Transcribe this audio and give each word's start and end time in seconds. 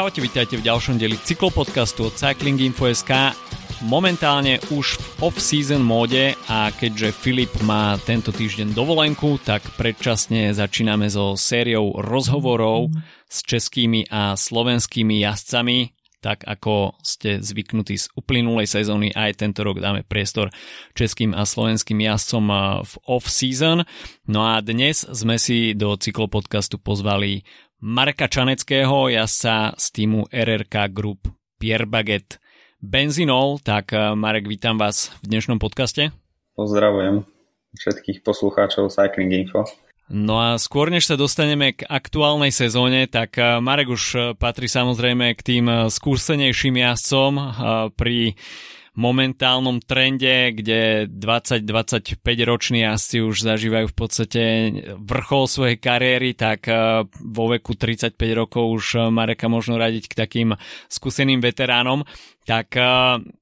Čaute, 0.00 0.24
vítajte 0.24 0.56
v 0.56 0.64
ďalšom 0.64 0.96
dieli 0.96 1.12
cyklopodcastu 1.20 2.08
od 2.08 2.16
Cycling 2.16 2.56
Info.sk. 2.72 3.36
Momentálne 3.84 4.56
už 4.72 4.96
v 4.96 5.28
off-season 5.28 5.84
móde 5.84 6.40
a 6.48 6.72
keďže 6.72 7.12
Filip 7.12 7.52
má 7.68 8.00
tento 8.00 8.32
týždeň 8.32 8.72
dovolenku, 8.72 9.36
tak 9.44 9.60
predčasne 9.76 10.56
začíname 10.56 11.04
so 11.12 11.36
sériou 11.36 12.00
rozhovorov 12.00 12.88
s 13.28 13.44
českými 13.44 14.08
a 14.08 14.40
slovenskými 14.40 15.20
jazdcami, 15.20 15.92
tak 16.24 16.48
ako 16.48 16.96
ste 17.04 17.44
zvyknutí 17.44 18.00
z 18.00 18.08
uplynulej 18.16 18.72
sezóny, 18.72 19.12
aj 19.12 19.36
tento 19.44 19.60
rok 19.68 19.84
dáme 19.84 20.00
priestor 20.00 20.48
českým 20.96 21.36
a 21.36 21.44
slovenským 21.44 22.00
jazdcom 22.00 22.48
v 22.88 22.92
off-season. 23.04 23.84
No 24.24 24.48
a 24.48 24.64
dnes 24.64 25.04
sme 25.04 25.36
si 25.36 25.76
do 25.76 25.92
cyklopodcastu 25.92 26.80
pozvali 26.80 27.44
Marka 27.80 28.28
Čaneckého, 28.28 29.08
jazdca 29.08 29.72
z 29.80 29.86
týmu 29.90 30.28
RRK 30.28 30.92
Group 30.92 31.32
Pierre 31.56 31.88
Baget 31.88 32.36
Benzinol. 32.84 33.56
Tak 33.64 33.96
eh, 33.96 34.12
Marek, 34.12 34.44
vítam 34.44 34.76
vás 34.76 35.08
v 35.24 35.32
dnešnom 35.32 35.56
podcaste. 35.56 36.12
Pozdravujem 36.60 37.24
všetkých 37.72 38.20
poslucháčov 38.20 38.92
Cycling 38.92 39.32
Info. 39.32 39.64
No 40.12 40.36
a 40.44 40.60
skôr 40.60 40.92
než 40.92 41.08
sa 41.08 41.16
dostaneme 41.16 41.72
k 41.72 41.88
aktuálnej 41.88 42.52
sezóne, 42.52 43.08
tak 43.08 43.40
eh, 43.40 43.64
Marek 43.64 43.88
už 43.88 44.02
eh, 44.12 44.20
patrí 44.36 44.68
samozrejme 44.68 45.32
k 45.32 45.40
tým 45.40 45.88
skúsenejším 45.88 46.84
jazdcom 46.84 47.32
pri 47.96 48.36
momentálnom 48.96 49.78
trende, 49.80 50.52
kde 50.52 51.06
20-25 51.06 52.18
roční 52.44 52.80
jazdci 52.86 53.22
už 53.22 53.36
zažívajú 53.42 53.86
v 53.86 53.96
podstate 53.96 54.40
vrchol 54.98 55.44
svojej 55.46 55.78
kariéry, 55.78 56.34
tak 56.34 56.66
eh, 56.66 57.06
vo 57.20 57.44
veku 57.50 57.74
35 57.78 58.16
rokov 58.34 58.64
už 58.70 58.86
Mareka 59.14 59.46
možno 59.46 59.78
radiť 59.78 60.10
k 60.10 60.14
takým 60.14 60.48
skúseným 60.90 61.38
veteránom. 61.38 62.02
Tak 62.44 62.68
eh, 62.76 62.84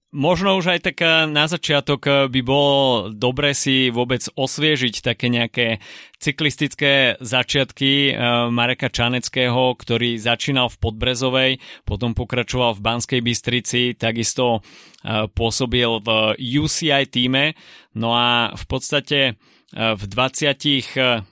Možno 0.09 0.57
už 0.57 0.73
aj 0.73 0.81
tak 0.89 1.05
eh, 1.05 1.29
na 1.29 1.45
začiatok 1.45 2.01
eh, 2.09 2.15
by 2.33 2.41
bolo 2.41 3.13
dobre 3.13 3.53
si 3.53 3.93
vôbec 3.93 4.25
osviežiť 4.25 5.05
také 5.05 5.29
nejaké 5.29 5.85
cyklistické 6.17 7.21
začiatky 7.21 8.09
eh, 8.09 8.15
Mareka 8.49 8.89
Čaneckého, 8.89 9.77
ktorý 9.77 10.17
začínal 10.17 10.73
v 10.73 10.81
Podbrezovej, 10.81 11.51
potom 11.85 12.17
pokračoval 12.17 12.81
v 12.81 12.85
Banskej 12.85 13.21
Bystrici, 13.21 13.93
takisto 14.01 14.65
pôsobil 15.09 16.03
v 16.03 16.35
UCI 16.43 17.07
týme, 17.07 17.55
no 17.95 18.19
a 18.19 18.51
v 18.51 18.65
podstate 18.67 19.39
v 19.71 20.03
20 20.03 20.59
jedna, 20.59 21.23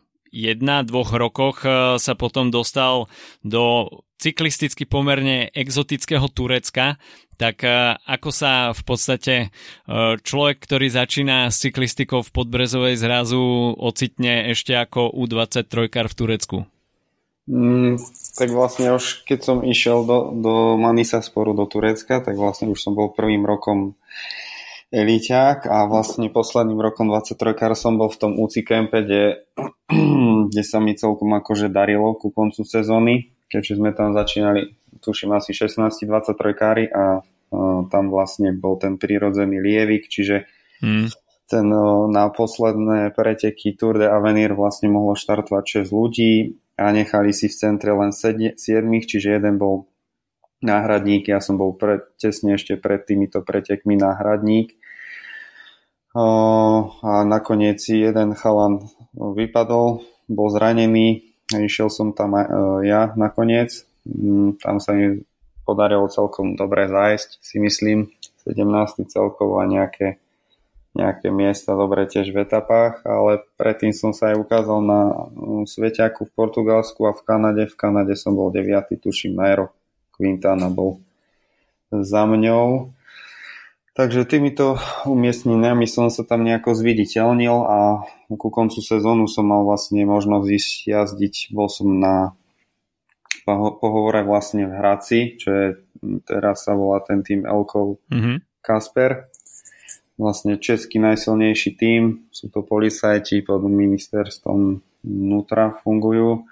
dvoch 0.85 1.17
rokoch 1.17 1.65
sa 1.97 2.13
potom 2.19 2.53
dostal 2.53 3.09
do 3.41 3.89
cyklisticky 4.17 4.89
pomerne 4.89 5.53
exotického 5.53 6.27
Turecka, 6.33 6.97
tak 7.37 7.63
e, 7.63 8.01
ako 8.09 8.31
sa 8.33 8.73
v 8.73 8.83
podstate 8.83 9.35
e, 9.37 9.49
človek, 10.17 10.57
ktorý 10.65 10.89
začína 10.89 11.53
s 11.53 11.61
cyklistikou 11.61 12.25
v 12.25 12.33
Podbrezovej 12.33 12.97
zrazu 12.97 13.77
ocitne 13.77 14.51
ešte 14.51 14.73
ako 14.73 15.13
U23 15.13 16.09
v 16.09 16.15
Turecku? 16.17 16.59
Mm, 17.47 18.01
tak 18.35 18.51
vlastne 18.51 18.91
už 18.97 19.23
keď 19.23 19.39
som 19.45 19.59
išiel 19.63 20.03
do, 20.03 20.35
do 20.35 20.55
Manisa 20.81 21.23
sporu 21.23 21.55
do 21.55 21.69
Turecka, 21.69 22.19
tak 22.25 22.35
vlastne 22.35 22.73
už 22.73 22.81
som 22.81 22.97
bol 22.97 23.13
prvým 23.13 23.45
rokom 23.47 23.95
eliťák 24.95 25.67
a 25.67 25.87
vlastne 25.91 26.31
posledným 26.31 26.79
rokom 26.79 27.11
23 27.11 27.75
som 27.75 27.99
bol 27.99 28.11
v 28.11 28.19
tom 28.21 28.33
UCI 28.39 28.63
kempe, 28.63 29.03
kde, 29.03 29.47
kde 30.51 30.63
sa 30.63 30.79
mi 30.79 30.95
celkom 30.95 31.33
akože 31.35 31.71
darilo 31.71 32.15
ku 32.15 32.31
koncu 32.31 32.63
sezóny 32.63 33.37
keďže 33.51 33.79
sme 33.79 33.91
tam 33.95 34.13
začínali, 34.13 34.75
tuším 34.99 35.35
asi 35.35 35.55
16-23 35.55 36.35
kári 36.55 36.85
a 36.91 37.23
tam 37.89 38.05
vlastne 38.11 38.51
bol 38.51 38.75
ten 38.77 38.99
prírodzený 38.99 39.63
lievik, 39.63 40.11
čiže 40.11 40.51
hmm. 40.83 41.07
ten 41.47 41.67
na 42.11 42.27
posledné 42.35 43.15
preteky 43.15 43.79
Tour 43.79 44.03
de 44.03 44.11
Avenir 44.11 44.59
vlastne 44.59 44.91
mohlo 44.91 45.15
štartovať 45.15 45.87
6 45.87 45.95
ľudí 45.95 46.59
a 46.77 46.91
nechali 46.91 47.31
si 47.31 47.47
v 47.47 47.55
centre 47.55 47.95
len 47.95 48.11
7, 48.11 48.59
čiže 48.59 49.39
jeden 49.39 49.57
bol 49.57 49.87
náhradník, 50.65 51.29
ja 51.29 51.43
som 51.43 51.61
bol 51.61 51.77
pred, 51.77 52.05
tesne 52.17 52.57
ešte 52.57 52.81
pred 52.81 53.05
týmito 53.05 53.45
pretekmi 53.45 53.97
náhradník. 54.01 54.77
A 56.17 57.13
nakoniec 57.29 57.83
jeden 57.85 58.33
chalan 58.33 58.89
vypadol, 59.13 60.01
bol 60.33 60.49
zranený, 60.49 61.37
Išiel 61.55 61.87
som 61.95 62.11
tam 62.11 62.35
aj, 62.35 62.47
e, 62.51 62.91
ja 62.91 63.15
nakoniec. 63.15 63.87
Mm, 64.03 64.59
tam 64.59 64.83
sa 64.83 64.99
mi 64.99 65.23
podarilo 65.63 66.11
celkom 66.11 66.59
dobre 66.59 66.91
zájsť, 66.91 67.39
si 67.39 67.63
myslím. 67.63 68.11
17. 68.43 69.07
celkovo 69.07 69.63
a 69.63 69.67
nejaké, 69.67 70.19
nejaké 70.95 71.31
miesta 71.31 71.75
dobre 71.75 72.07
tiež 72.07 72.31
v 72.31 72.47
etapách, 72.47 73.03
ale 73.03 73.43
predtým 73.59 73.91
som 73.91 74.15
sa 74.15 74.35
aj 74.35 74.43
ukázal 74.43 74.79
na 74.83 75.01
mm, 75.31 75.71
Sveťaku 75.71 76.27
v 76.27 76.35
Portugalsku 76.35 77.07
a 77.07 77.15
v 77.15 77.23
Kanade. 77.23 77.63
V 77.71 77.79
Kanade 77.79 78.19
som 78.19 78.35
bol 78.35 78.51
9. 78.51 78.91
tuším 78.99 79.39
Nairo 79.39 79.71
Quintana 80.17 80.73
bol 80.73 81.05
za 81.93 82.27
mňou. 82.27 82.97
Takže 83.97 84.29
týmito 84.29 84.77
umiestneniami 85.09 85.89
som 85.89 86.13
sa 86.13 86.21
tam 86.21 86.45
nejako 86.45 86.77
zviditeľnil 86.77 87.57
a 87.65 88.05
ku 88.29 88.49
koncu 88.53 88.85
sezónu 88.85 89.25
som 89.25 89.49
mal 89.49 89.65
vlastne 89.65 90.05
možnosť 90.05 90.49
ísť 90.53 90.73
jazdiť. 90.85 91.35
Bol 91.57 91.73
som 91.73 91.89
na 91.97 92.37
pohovore 93.49 94.21
vlastne 94.21 94.69
v 94.69 94.77
Hradci, 94.77 95.41
čo 95.41 95.49
je 95.49 95.67
teraz 96.29 96.69
sa 96.69 96.77
volá 96.77 97.01
ten 97.01 97.25
tým 97.25 97.49
Elkov 97.49 98.03
mm-hmm. 98.13 98.37
Kasper. 98.61 99.33
Vlastne 100.17 100.57
český 100.57 101.01
najsilnejší 101.01 101.77
tým, 101.77 102.29
sú 102.33 102.49
to 102.49 102.65
policajti 102.65 103.45
pod 103.45 103.65
ministerstvom 103.65 104.81
vnútra 105.05 105.77
fungujú. 105.85 106.49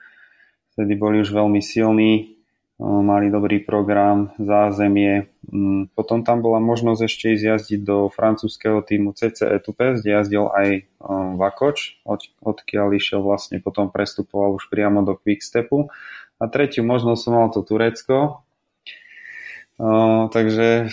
Vtedy 0.77 0.93
boli 0.97 1.25
už 1.25 1.33
veľmi 1.33 1.65
silní, 1.65 2.34
mali 2.83 3.31
dobrý 3.31 3.62
program, 3.62 4.35
zázemie. 4.35 5.31
Mm, 5.47 5.95
potom 5.95 6.27
tam 6.27 6.43
bola 6.43 6.59
možnosť 6.59 7.01
ešte 7.07 7.25
ísť 7.39 7.45
jazdiť 7.47 7.81
do 7.87 8.11
francúzského 8.11 8.83
týmu 8.83 9.15
CCE 9.15 9.62
Tupes, 9.62 10.03
kde 10.03 10.11
jazdil 10.11 10.51
aj 10.51 10.91
Vakoč, 11.39 12.03
od, 12.03 12.27
odkiaľ 12.43 12.97
išiel 12.99 13.23
vlastne 13.23 13.62
potom 13.62 13.95
prestupoval 13.95 14.59
už 14.59 14.67
priamo 14.73 15.07
do 15.07 15.15
Quickstepu. 15.15 15.87
A 16.43 16.51
tretiu 16.51 16.83
možnosť 16.83 17.21
som 17.23 17.33
mal 17.39 17.49
to 17.55 17.62
Turecko. 17.62 18.43
takže 20.35 20.91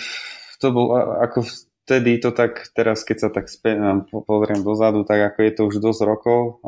to 0.62 0.66
bol 0.70 0.94
ako 1.18 1.42
vtedy 1.82 2.22
to 2.22 2.30
tak, 2.30 2.70
teraz 2.78 3.02
keď 3.02 3.26
sa 3.26 3.28
tak 3.34 3.50
späť, 3.50 4.06
pozriem 4.22 4.62
dozadu, 4.62 5.02
tak 5.02 5.34
ako 5.34 5.38
je 5.42 5.52
to 5.58 5.62
už 5.66 5.82
dosť 5.82 6.00
rokov. 6.06 6.62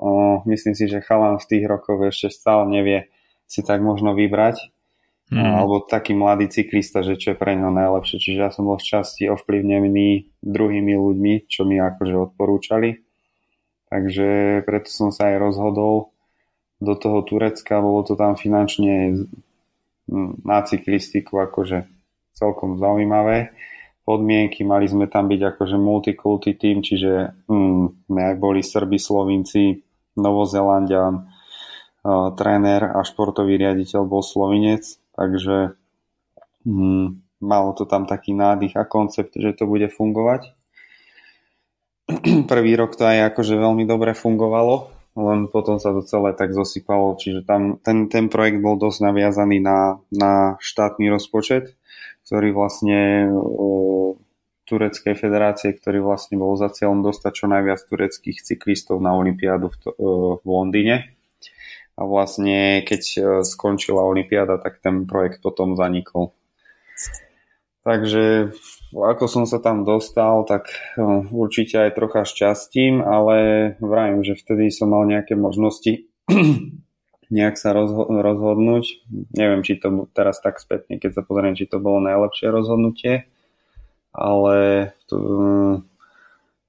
myslím 0.51 0.75
si, 0.75 0.91
že 0.91 1.07
chalan 1.07 1.39
v 1.39 1.47
tých 1.47 1.65
rokoch 1.71 2.03
ešte 2.03 2.35
stále 2.35 2.67
nevie 2.67 3.07
si 3.47 3.63
tak 3.63 3.79
možno 3.79 4.19
vybrať 4.19 4.75
mm. 5.31 5.41
alebo 5.41 5.85
taký 5.85 6.13
mladý 6.13 6.51
cyklista, 6.51 7.01
že 7.01 7.17
čo 7.17 7.33
je 7.33 7.41
pre 7.41 7.57
neho 7.57 7.73
najlepšie. 7.73 8.21
Čiže 8.21 8.39
ja 8.41 8.51
som 8.53 8.69
bol 8.69 8.77
v 8.77 8.89
časti 8.89 9.31
ovplyvnený 9.31 10.41
druhými 10.45 10.95
ľuďmi, 10.97 11.49
čo 11.49 11.65
mi 11.65 11.81
akože 11.81 12.15
odporúčali. 12.33 13.01
Takže 13.89 14.61
preto 14.67 14.89
som 14.91 15.15
sa 15.15 15.31
aj 15.31 15.37
rozhodol 15.39 16.15
do 16.83 16.95
toho 16.99 17.23
Turecka, 17.23 17.79
bolo 17.79 18.03
to 18.03 18.19
tam 18.19 18.35
finančne 18.35 19.25
na 20.45 20.59
cyklistiku 20.67 21.41
akože 21.49 21.89
celkom 22.35 22.77
zaujímavé 22.77 23.55
podmienky, 24.05 24.67
mali 24.69 24.85
sme 24.85 25.09
tam 25.09 25.33
byť 25.33 25.41
akože 25.55 25.77
multikulty 25.81 26.61
tým, 26.61 26.85
čiže 26.85 27.33
mm, 27.49 28.13
aj 28.13 28.35
boli 28.37 28.61
Srbi, 28.61 29.01
Slovinci, 29.01 29.81
Novozelandian, 30.21 31.25
uh, 31.25 32.29
tréner 32.37 32.85
a 32.85 33.01
športový 33.01 33.57
riaditeľ 33.57 34.05
bol 34.05 34.21
Slovinec, 34.21 35.01
Takže 35.15 35.79
hm, 36.67 37.23
malo 37.45 37.71
to 37.77 37.85
tam 37.85 38.09
taký 38.09 38.35
nádych 38.35 38.75
a 38.75 38.89
koncept, 38.89 39.37
že 39.37 39.55
to 39.55 39.69
bude 39.69 39.87
fungovať. 39.93 40.55
Prvý 42.51 42.73
rok 42.77 42.97
to 42.99 43.05
aj 43.07 43.33
akože 43.33 43.55
veľmi 43.57 43.89
dobre 43.89 44.13
fungovalo, 44.13 44.91
len 45.17 45.47
potom 45.49 45.79
sa 45.79 45.95
to 45.95 46.03
celé 46.05 46.35
tak 46.35 46.53
zosypalo, 46.53 47.17
čiže 47.17 47.47
tam 47.47 47.79
ten, 47.81 48.11
ten 48.11 48.27
projekt 48.29 48.61
bol 48.61 48.77
dosť 48.77 48.99
naviazaný 49.09 49.63
na, 49.63 50.03
na 50.11 50.59
štátny 50.59 51.09
rozpočet, 51.09 51.79
ktorý 52.27 52.51
vlastne 52.53 53.31
o, 53.31 54.19
Tureckej 54.65 55.13
federácie, 55.21 55.77
ktorý 55.77 56.01
vlastne 56.01 56.41
bol 56.41 56.57
za 56.57 56.73
cieľom 56.73 57.05
dostať 57.05 57.33
čo 57.37 57.47
najviac 57.53 57.85
tureckých 57.85 58.41
cyklistov 58.41 58.97
na 58.97 59.13
Olympiádu 59.13 59.69
v, 59.69 59.77
to, 59.77 59.91
v 60.41 60.47
Londýne 60.49 61.14
a 61.95 62.03
vlastne 62.03 62.83
keď 62.83 63.03
e, 63.03 63.21
skončila 63.47 64.03
Olympiáda, 64.03 64.59
tak 64.59 64.83
ten 64.83 65.07
projekt 65.07 65.43
potom 65.43 65.79
zanikol. 65.79 66.35
Takže 67.85 68.57
ako 68.91 69.25
som 69.29 69.45
sa 69.45 69.61
tam 69.61 69.87
dostal, 69.87 70.43
tak 70.49 70.73
e, 70.73 71.03
určite 71.31 71.87
aj 71.87 71.95
trocha 71.95 72.27
šťastím, 72.27 72.99
ale 73.05 73.37
vravím, 73.79 74.27
že 74.27 74.35
vtedy 74.35 74.75
som 74.75 74.91
mal 74.91 75.07
nejaké 75.07 75.39
možnosti 75.39 76.11
nejak 77.35 77.57
sa 77.59 77.71
rozho- 77.71 78.11
rozhodnúť. 78.11 79.07
Neviem, 79.35 79.63
či 79.63 79.79
to 79.79 80.11
teraz 80.11 80.43
tak 80.43 80.59
spätne, 80.59 80.99
keď 80.99 81.21
sa 81.21 81.23
pozriem, 81.23 81.55
či 81.55 81.71
to 81.71 81.79
bolo 81.79 82.03
najlepšie 82.03 82.51
rozhodnutie, 82.51 83.31
ale 84.15 84.91
tu, 85.11 85.17
um, 85.19 85.87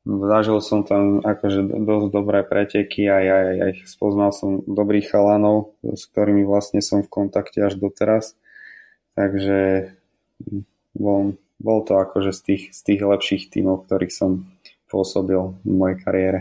zažil 0.06 0.62
som 0.62 0.86
tam 0.86 1.26
akože 1.26 1.66
dosť 1.82 2.08
dobré 2.14 2.46
preteky 2.46 3.10
a 3.10 3.18
ja, 3.20 3.38
ja 3.58 3.66
ich 3.74 3.90
spoznal 3.90 4.30
som 4.30 4.62
dobrých 4.64 5.10
chalanov, 5.10 5.74
s 5.82 6.06
ktorými 6.14 6.46
vlastne 6.46 6.80
som 6.80 7.02
v 7.02 7.10
kontakte 7.10 7.66
až 7.66 7.82
doteraz. 7.82 8.38
Takže 9.18 9.92
bol, 10.94 11.36
bol 11.58 11.80
to 11.84 11.98
akože 11.98 12.32
z 12.32 12.42
tých, 12.46 12.64
z 12.72 12.80
tých 12.86 13.02
lepších 13.02 13.44
tímov, 13.50 13.90
ktorých 13.90 14.14
som 14.14 14.46
pôsobil 14.86 15.58
v 15.66 15.72
mojej 15.74 15.98
kariére. 16.00 16.40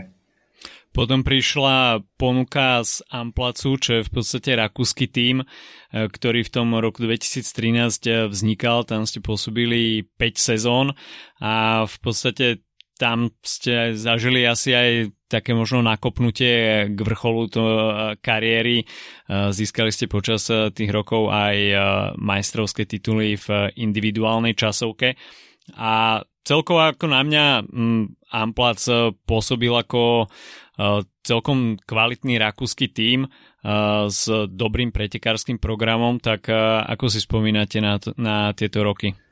Potom 0.95 1.27
prišla 1.27 2.07
ponuka 2.15 2.79
z 2.79 3.03
Amplacu, 3.11 3.75
čo 3.75 3.99
je 3.99 4.07
v 4.07 4.11
podstate 4.15 4.55
rakúsky 4.55 5.11
tím, 5.11 5.43
e, 5.43 5.45
ktorý 6.07 6.47
v 6.47 6.53
tom 6.55 6.71
roku 6.79 7.03
2013 7.03 8.07
e, 8.07 8.31
vznikal. 8.31 8.87
Tam 8.87 9.03
ste 9.03 9.19
pôsobili 9.19 10.07
5 10.15 10.39
sezón 10.39 10.95
a 11.43 11.83
v 11.83 11.95
podstate 11.99 12.63
tam 12.95 13.31
ste 13.43 13.91
zažili 13.95 14.47
asi 14.47 14.71
aj 14.71 14.89
také 15.27 15.51
možno 15.51 15.83
nakopnutie 15.83 16.87
k 16.95 16.99
vrcholu 16.99 17.41
to 17.51 17.63
e, 17.63 17.81
kariéry. 18.23 18.87
Získali 19.27 19.91
ste 19.91 20.07
počas 20.07 20.47
tých 20.47 20.91
rokov 20.93 21.33
aj 21.33 21.57
majstrovské 22.15 22.87
tituly 22.87 23.35
v 23.35 23.73
individuálnej 23.75 24.55
časovke. 24.55 25.17
A 25.75 26.21
celkovo 26.45 26.85
ako 26.85 27.05
na 27.09 27.21
mňa 27.25 27.45
Amplac 28.31 28.79
pôsobil 29.25 29.73
ako 29.73 30.29
celkom 31.25 31.79
kvalitný 31.81 32.37
rakúsky 32.37 32.93
tím 32.93 33.25
s 34.05 34.29
dobrým 34.45 34.93
pretekárským 34.93 35.57
programom, 35.57 36.21
tak 36.21 36.51
ako 36.85 37.09
si 37.09 37.17
spomínate 37.23 37.81
na, 37.81 37.97
na 38.19 38.53
tieto 38.53 38.85
roky? 38.85 39.24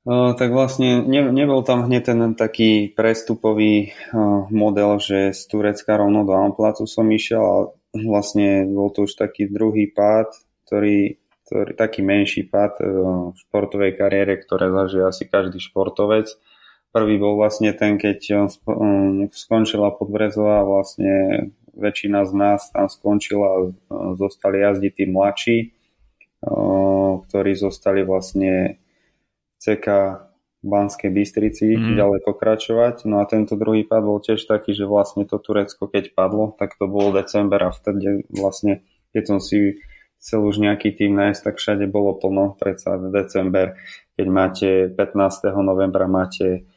Tak 0.00 0.48
vlastne 0.48 1.04
ne, 1.04 1.28
nebol 1.28 1.60
tam 1.60 1.84
hneď 1.84 2.02
ten 2.08 2.20
taký 2.32 2.88
prestupový 2.88 3.92
model, 4.48 4.96
že 4.96 5.36
z 5.36 5.40
Turecka 5.44 6.00
rovno 6.00 6.24
do 6.24 6.32
Amplacu 6.32 6.88
som 6.88 7.04
išiel, 7.12 7.42
ale 7.44 7.64
vlastne 8.08 8.64
bol 8.64 8.88
to 8.96 9.04
už 9.04 9.12
taký 9.12 9.52
druhý 9.52 9.92
pád, 9.92 10.32
ktorý, 10.64 11.20
ktorý 11.44 11.72
taký 11.76 12.00
menší 12.00 12.48
pád 12.48 12.80
v 12.80 13.36
športovej 13.44 14.00
kariére, 14.00 14.40
ktoré 14.40 14.72
zažije 14.72 15.04
asi 15.04 15.28
každý 15.28 15.60
športovec. 15.60 16.32
Prvý 16.96 17.20
bol 17.20 17.36
vlastne 17.36 17.76
ten, 17.76 18.00
keď 18.00 18.48
skončila 19.36 19.92
Podbrezová, 19.94 20.64
vlastne 20.64 21.52
väčšina 21.76 22.24
z 22.24 22.32
nás 22.34 22.72
tam 22.72 22.88
skončila 22.88 23.46
a 23.52 24.16
zostali 24.16 24.64
jazdiť 24.64 24.92
tí 24.96 25.04
mladší, 25.06 25.58
ktorí 27.28 27.52
zostali 27.52 28.00
vlastne 28.00 28.80
CK 29.60 29.86
Banskej 30.60 31.08
Bystrici 31.12 31.76
mm. 31.76 31.96
ďalej 31.96 32.20
pokračovať. 32.24 33.08
No 33.08 33.20
a 33.20 33.28
tento 33.28 33.56
druhý 33.56 33.84
pad 33.84 34.04
bol 34.04 34.20
tiež 34.20 34.44
taký, 34.44 34.76
že 34.76 34.84
vlastne 34.84 35.24
to 35.24 35.40
Turecko 35.40 35.88
keď 35.88 36.12
padlo, 36.12 36.52
tak 36.56 36.76
to 36.76 36.84
bol 36.84 37.12
december 37.12 37.60
a 37.64 37.72
vtedy 37.72 38.28
vlastne, 38.28 38.84
keď 39.16 39.22
som 39.24 39.38
si 39.40 39.80
chcel 40.20 40.44
už 40.44 40.60
nejaký 40.60 40.92
tým 40.92 41.16
nájsť, 41.16 41.40
tak 41.40 41.54
všade 41.56 41.88
bolo 41.88 42.12
plno, 42.12 42.60
predsa 42.60 43.00
december, 43.08 43.80
keď 44.20 44.26
máte 44.28 44.68
15. 44.92 45.48
novembra 45.64 46.04
máte 46.04 46.68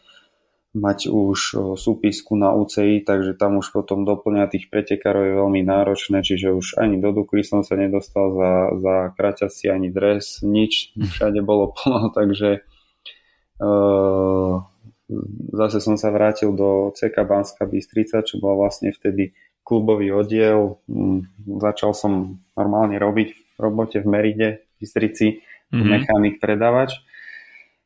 mať 0.73 1.05
už 1.11 1.39
súpisku 1.77 2.33
na 2.33 2.49
UCI, 2.55 3.05
takže 3.05 3.37
tam 3.37 3.61
už 3.61 3.69
potom 3.69 4.09
doplňa 4.09 4.49
tých 4.49 4.73
pretekárov 4.73 5.21
je 5.21 5.33
veľmi 5.37 5.61
náročné, 5.61 6.25
čiže 6.25 6.49
už 6.49 6.81
ani 6.81 6.97
do 6.97 7.13
Dukly 7.13 7.45
som 7.45 7.61
sa 7.61 7.77
nedostal 7.77 8.33
za, 8.33 8.51
za 8.81 8.95
kraťasy 9.13 9.69
ani 9.69 9.93
dres, 9.93 10.41
nič, 10.41 10.95
všade 11.13 11.45
bolo 11.45 11.75
plno, 11.77 12.09
takže 12.09 12.65
zase 15.53 15.77
som 15.79 15.95
sa 15.95 16.09
vrátil 16.09 16.51
do 16.51 16.91
CK 16.95 17.15
Banská 17.23 17.63
Bystrica, 17.69 18.25
čo 18.25 18.41
bol 18.41 18.59
vlastne 18.59 18.91
vtedy 18.91 19.35
klubový 19.63 20.11
oddiel. 20.11 20.83
Um, 20.91 21.27
začal 21.61 21.95
som 21.95 22.43
normálne 22.57 22.99
robiť 22.99 23.29
v 23.31 23.57
robote 23.61 24.03
v 24.03 24.07
Meride, 24.09 24.49
v 24.75 24.83
Bystrici, 24.83 25.27
mm-hmm. 25.71 25.87
mechanik 25.87 26.35
predávač. 26.43 26.99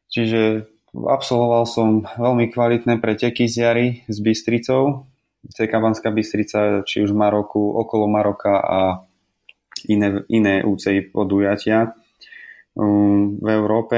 Čiže 0.09 0.65
Absolvoval 0.97 1.69
som 1.69 2.07
veľmi 2.07 2.49
kvalitné 2.49 2.97
preteky 2.97 3.45
z 3.45 3.55
jary 3.61 3.87
s 4.09 4.17
Bystricou. 4.17 5.05
CK 5.45 5.69
Banská 5.69 6.09
Bystrica, 6.09 6.81
či 6.81 7.05
už 7.05 7.13
Maroku, 7.13 7.61
okolo 7.77 8.09
Maroka 8.09 8.57
a 8.57 8.79
iné, 9.85 10.25
iné 10.31 10.65
UCI 10.65 11.13
podujatia 11.13 11.93
v 12.77 13.47
Európe 13.49 13.97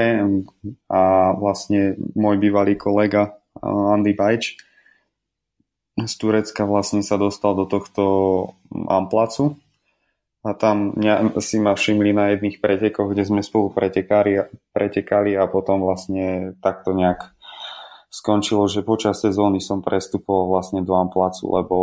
a 0.88 1.02
vlastne 1.36 2.00
môj 2.16 2.40
bývalý 2.40 2.80
kolega 2.80 3.36
uh, 3.60 3.92
Andy 3.92 4.16
Bajč 4.16 4.56
z 6.06 6.14
Turecka 6.16 6.64
vlastne 6.64 7.04
sa 7.04 7.20
dostal 7.20 7.56
do 7.56 7.68
tohto 7.68 8.04
Amplacu. 8.72 9.58
A 10.40 10.56
tam 10.56 10.96
si 11.44 11.60
ma 11.60 11.76
všimli 11.76 12.16
na 12.16 12.32
jedných 12.32 12.64
pretekoch, 12.64 13.12
kde 13.12 13.28
sme 13.28 13.44
spolu 13.44 13.68
pretekali, 13.76 14.40
pretekali 14.72 15.36
a 15.36 15.44
potom 15.44 15.84
vlastne 15.84 16.56
takto 16.64 16.96
nejak 16.96 17.36
skončilo, 18.08 18.64
že 18.64 18.80
počas 18.80 19.20
sezóny 19.20 19.60
som 19.60 19.84
prestupoval 19.84 20.56
vlastne 20.56 20.80
do 20.80 20.96
Amplacu, 20.96 21.44
lebo 21.44 21.76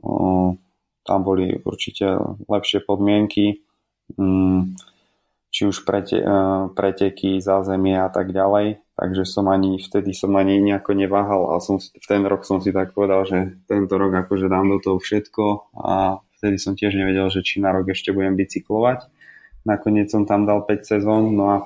um, 0.00 0.56
tam 1.04 1.20
boli 1.20 1.52
určite 1.60 2.16
lepšie 2.48 2.80
podmienky, 2.88 3.60
um, 4.16 4.72
či 5.58 5.66
už 5.66 5.82
prete, 5.82 6.22
uh, 6.22 6.70
preteky, 6.70 7.42
zázemie 7.42 7.98
a 7.98 8.06
tak 8.06 8.30
ďalej. 8.30 8.78
Takže 8.94 9.26
som 9.26 9.50
ani, 9.50 9.82
vtedy 9.82 10.14
som 10.14 10.30
ani 10.38 10.62
nejako 10.62 10.94
neváhal 10.94 11.50
a 11.50 11.58
som 11.58 11.82
v 11.82 12.06
ten 12.06 12.22
rok 12.22 12.46
som 12.46 12.62
si 12.62 12.70
tak 12.70 12.94
povedal, 12.94 13.26
že 13.26 13.58
tento 13.66 13.98
rok 13.98 14.14
akože 14.26 14.46
dám 14.46 14.70
do 14.70 14.78
toho 14.78 14.98
všetko 15.02 15.74
a 15.74 16.22
Vtedy 16.38 16.54
som 16.54 16.78
tiež 16.78 16.94
nevedel, 16.94 17.26
že 17.34 17.42
či 17.42 17.58
na 17.58 17.74
rok 17.74 17.90
ešte 17.90 18.14
budem 18.14 18.38
bicyklovať. 18.38 19.10
Nakoniec 19.66 20.06
som 20.06 20.22
tam 20.22 20.46
dal 20.46 20.62
5 20.62 20.86
sezón, 20.86 21.34
no 21.34 21.44
a 21.50 21.56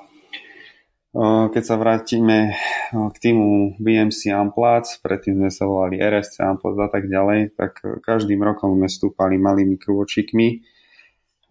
keď 1.52 1.60
sa 1.60 1.76
vrátime 1.76 2.56
k 2.88 3.16
týmu 3.20 3.76
BMC 3.76 4.32
Amplac, 4.32 4.88
predtým 5.04 5.44
sme 5.44 5.50
sa 5.52 5.68
volali 5.68 6.00
RSC 6.00 6.40
Amplac 6.40 6.76
a 6.80 6.88
tak 6.88 7.04
ďalej, 7.04 7.52
tak 7.52 7.84
každým 8.00 8.40
rokom 8.40 8.72
sme 8.80 8.88
stúpali 8.88 9.36
malými 9.36 9.76
krôčikmi 9.76 10.64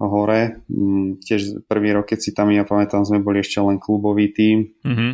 hore. 0.02 0.62
Mm, 0.66 1.22
tiež 1.22 1.66
prvý 1.70 1.94
rok, 1.94 2.10
keď 2.10 2.20
si 2.20 2.32
tam 2.34 2.50
ja 2.50 2.66
pamätám, 2.66 3.06
sme 3.06 3.22
boli 3.22 3.46
ešte 3.46 3.62
len 3.62 3.78
klubový 3.78 4.34
tím, 4.34 4.74
mm-hmm. 4.82 5.12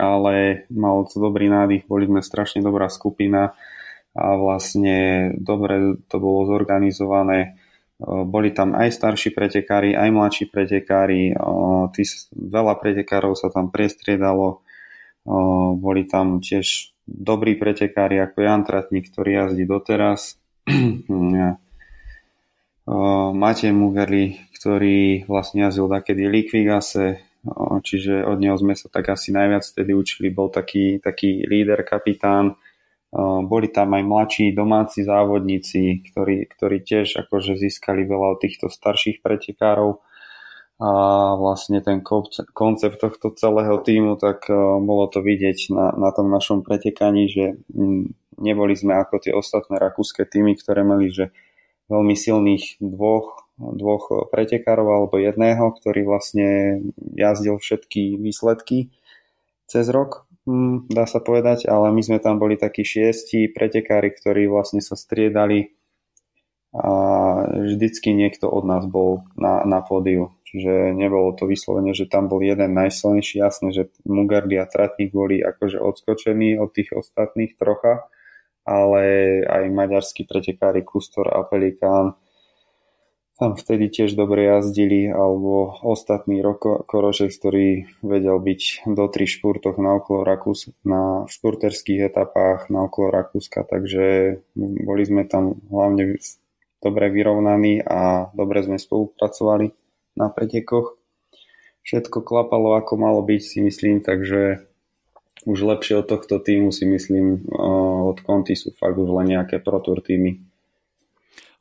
ale 0.00 0.64
malo 0.72 1.04
to 1.04 1.20
dobrý 1.20 1.52
nádych, 1.52 1.84
boli 1.84 2.08
sme 2.08 2.24
strašne 2.24 2.64
dobrá 2.64 2.88
skupina 2.88 3.52
a 4.14 4.26
vlastne 4.38 5.30
dobre 5.36 5.98
to 6.06 6.16
bolo 6.22 6.46
zorganizované. 6.46 7.38
E, 7.42 7.48
boli 8.24 8.54
tam 8.54 8.78
aj 8.78 8.94
starší 8.94 9.34
pretekári, 9.34 9.98
aj 9.98 10.08
mladší 10.14 10.44
pretekári, 10.48 11.34
e, 11.34 11.36
tí, 11.92 12.02
veľa 12.30 12.78
pretekárov 12.78 13.34
sa 13.34 13.50
tam 13.50 13.74
prestriedalo, 13.74 14.62
e, 15.26 15.36
boli 15.74 16.06
tam 16.06 16.38
tiež 16.38 16.94
dobrí 17.04 17.58
pretekári 17.58 18.22
ako 18.22 18.38
Jan 18.40 18.62
Tratník, 18.64 19.10
ktorý 19.12 19.30
jazdí 19.44 19.64
doteraz, 19.66 20.40
Matej 23.34 23.72
Mugerli, 23.72 24.36
ktorý 24.60 25.24
vlastne 25.24 25.64
jazdil 25.64 25.88
takedy 25.88 26.28
Liquigase, 26.28 27.24
čiže 27.80 28.24
od 28.24 28.36
neho 28.40 28.56
sme 28.60 28.76
sa 28.76 28.92
tak 28.92 29.08
asi 29.08 29.32
najviac 29.32 29.64
vtedy 29.64 29.96
učili, 29.96 30.28
bol 30.28 30.52
taký, 30.52 31.00
taký 31.00 31.48
líder, 31.48 31.80
kapitán, 31.84 32.60
boli 33.48 33.70
tam 33.70 33.94
aj 33.94 34.02
mladší 34.04 34.46
domáci 34.52 35.06
závodníci, 35.06 36.02
ktorí, 36.12 36.50
ktorí 36.50 36.76
tiež 36.82 37.24
akože 37.24 37.56
získali 37.56 38.04
veľa 38.04 38.36
od 38.36 38.42
týchto 38.42 38.66
starších 38.68 39.22
pretekárov. 39.22 40.02
A 40.74 40.90
vlastne 41.38 41.78
ten 41.78 42.02
koncept 42.50 42.98
tohto 42.98 43.30
celého 43.38 43.78
týmu, 43.78 44.18
tak 44.18 44.50
bolo 44.82 45.06
to 45.06 45.22
vidieť 45.22 45.70
na, 45.70 45.94
na 45.94 46.10
tom 46.10 46.26
našom 46.26 46.66
pretekaní, 46.66 47.30
že 47.30 47.54
neboli 48.42 48.74
sme 48.74 48.98
ako 48.98 49.22
tie 49.22 49.30
ostatné 49.30 49.78
rakúske 49.78 50.26
týmy, 50.26 50.58
ktoré 50.58 50.82
mali 50.82 51.14
že 51.14 51.30
veľmi 51.88 52.14
silných 52.16 52.80
dvoch, 52.80 53.48
dvoch 53.58 54.30
pretekárov 54.32 54.88
alebo 54.88 55.16
jedného, 55.20 55.72
ktorý 55.76 56.06
vlastne 56.08 56.80
jazdil 57.14 57.60
všetky 57.60 58.16
výsledky 58.18 58.90
cez 59.68 59.88
rok 59.88 60.24
Hm, 60.44 60.92
dá 60.92 61.08
sa 61.08 61.24
povedať, 61.24 61.64
ale 61.64 61.88
my 61.88 62.04
sme 62.04 62.18
tam 62.20 62.36
boli 62.36 62.60
takí 62.60 62.84
šiesti 62.84 63.48
pretekári, 63.48 64.12
ktorí 64.12 64.44
vlastne 64.44 64.84
sa 64.84 64.92
striedali 64.92 65.72
a 66.74 66.90
vždycky 67.64 68.12
niekto 68.12 68.50
od 68.50 68.66
nás 68.68 68.84
bol 68.84 69.24
na, 69.40 69.64
na 69.64 69.80
pódiu. 69.80 70.36
Čiže 70.44 70.92
nebolo 70.92 71.32
to 71.32 71.48
vyslovene, 71.48 71.96
že 71.96 72.10
tam 72.10 72.28
bol 72.28 72.44
jeden 72.44 72.76
najsilnejší. 72.76 73.40
Jasné, 73.40 73.68
že 73.72 73.82
Mugardi 74.04 74.60
a 74.60 74.68
Tratník 74.68 75.14
boli 75.16 75.40
akože 75.40 75.80
odskočení 75.80 76.60
od 76.60 76.74
tých 76.76 76.92
ostatných 76.92 77.56
trocha, 77.56 78.04
ale 78.64 79.04
aj 79.44 79.64
maďarskí 79.70 80.24
pretekári 80.24 80.82
Kustor 80.82 81.28
a 81.28 81.44
Pelikán 81.44 82.16
tam 83.34 83.58
vtedy 83.58 83.90
tiež 83.90 84.14
dobre 84.14 84.46
jazdili, 84.46 85.10
alebo 85.10 85.74
ostatný 85.82 86.38
Roko 86.38 86.86
Korošek, 86.86 87.34
ktorý 87.34 87.90
vedel 87.98 88.38
byť 88.38 88.86
do 88.94 89.10
tri 89.10 89.26
špurtoch 89.26 89.74
na 89.74 89.98
okolo 89.98 90.22
Rakús, 90.22 90.70
na 90.86 91.26
špurterských 91.26 92.14
etapách 92.14 92.70
na 92.70 92.86
okolo 92.86 93.10
Rakúska, 93.10 93.66
takže 93.66 94.38
boli 94.54 95.02
sme 95.02 95.26
tam 95.26 95.58
hlavne 95.66 96.14
dobre 96.78 97.10
vyrovnaní 97.10 97.82
a 97.82 98.30
dobre 98.38 98.62
sme 98.62 98.78
spolupracovali 98.78 99.74
na 100.14 100.30
pretekoch. 100.30 100.94
Všetko 101.82 102.22
klapalo 102.22 102.78
ako 102.78 102.94
malo 103.02 103.20
byť 103.26 103.42
si 103.42 103.58
myslím, 103.66 103.98
takže 103.98 104.62
už 105.42 105.58
lepšie 105.66 105.98
od 105.98 106.06
tohto 106.06 106.38
týmu 106.38 106.70
si 106.70 106.86
myslím 106.86 107.42
od 107.50 108.22
Conti 108.22 108.54
sú 108.54 108.70
fakt 108.78 108.94
už 108.94 109.10
len 109.10 109.34
nejaké 109.34 109.58
protur 109.58 109.98
týmy 109.98 110.54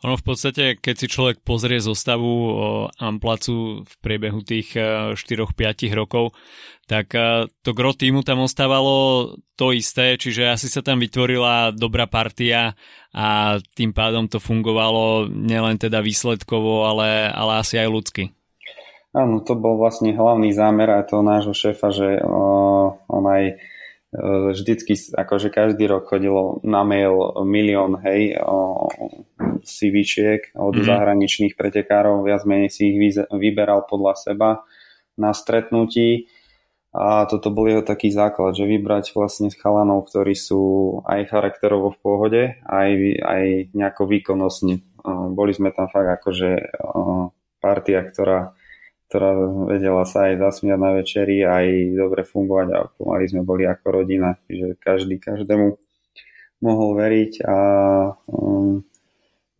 ono 0.04 0.20
v 0.20 0.36
podstate, 0.36 0.76
keď 0.84 0.96
si 1.00 1.08
človek 1.08 1.48
pozrie 1.48 1.80
zostavu 1.80 2.60
Amplacu 3.00 3.88
v 3.88 3.94
priebehu 4.04 4.44
tých 4.44 4.76
4-5 4.76 5.16
e, 5.16 5.96
rokov, 5.96 6.36
tak 6.92 7.16
e, 7.16 7.48
to 7.64 7.72
gro 7.72 7.96
týmu 7.96 8.20
tam 8.28 8.44
ostávalo 8.44 9.32
to 9.56 9.72
isté, 9.72 10.20
čiže 10.20 10.52
asi 10.52 10.68
sa 10.68 10.84
tam 10.84 11.00
vytvorila 11.00 11.72
dobrá 11.72 12.04
partia 12.04 12.76
a 13.16 13.56
tým 13.80 13.96
pádom 13.96 14.28
to 14.28 14.44
fungovalo 14.44 15.32
nielen 15.32 15.80
teda 15.80 16.04
výsledkovo, 16.04 16.84
ale, 16.84 17.32
ale 17.32 17.64
asi 17.64 17.80
aj 17.80 17.88
ľudsky. 17.88 18.24
Áno, 19.14 19.46
to 19.46 19.54
bol 19.54 19.78
vlastne 19.78 20.10
hlavný 20.10 20.50
zámer 20.52 20.90
aj 20.90 21.14
toho 21.14 21.22
nášho 21.22 21.54
šéfa, 21.54 21.94
že 21.94 22.18
o, 22.26 22.98
on 23.06 23.26
aj 23.30 23.62
E, 24.14 24.54
vždycky, 24.54 24.94
akože 24.94 25.50
každý 25.50 25.90
rok 25.90 26.06
chodilo 26.06 26.62
na 26.62 26.86
mail 26.86 27.34
milión, 27.50 27.98
hej, 28.06 28.38
CVčiek 29.66 30.54
od 30.54 30.78
mm. 30.78 30.86
zahraničných 30.86 31.58
pretekárov, 31.58 32.22
viac 32.22 32.46
menej 32.46 32.70
si 32.70 32.94
ich 32.94 32.98
vyberal 33.34 33.90
podľa 33.90 34.14
seba 34.14 34.50
na 35.18 35.34
stretnutí 35.34 36.30
a 36.94 37.26
toto 37.26 37.50
bol 37.50 37.66
jeho 37.66 37.82
taký 37.82 38.14
základ, 38.14 38.54
že 38.54 38.70
vybrať 38.70 39.18
vlastne 39.18 39.50
chalanov, 39.50 40.06
ktorí 40.06 40.38
sú 40.38 40.62
aj 41.10 41.34
charakterovo 41.34 41.90
v 41.90 42.02
pohode, 42.06 42.42
aj, 42.70 42.90
aj 43.18 43.44
nejako 43.74 44.06
výkonnostne. 44.06 44.86
Boli 45.34 45.58
sme 45.58 45.74
tam 45.74 45.90
fakt 45.90 46.22
akože 46.22 46.78
partia, 47.58 48.06
ktorá 48.06 48.54
ktorá 49.14 49.38
vedela 49.70 50.10
sa 50.10 50.34
aj 50.34 50.42
zasmiať 50.42 50.80
na 50.82 50.92
večeri, 50.98 51.46
aj 51.46 51.94
dobre 51.94 52.26
fungovať 52.26 52.68
a 52.74 52.90
pomaly 52.98 53.30
sme 53.30 53.46
boli 53.46 53.62
ako 53.70 54.02
rodina, 54.02 54.42
čiže 54.50 54.74
každý 54.82 55.22
každému 55.22 55.78
mohol 56.66 56.90
veriť 56.98 57.46
a 57.46 57.58
um, 58.26 58.82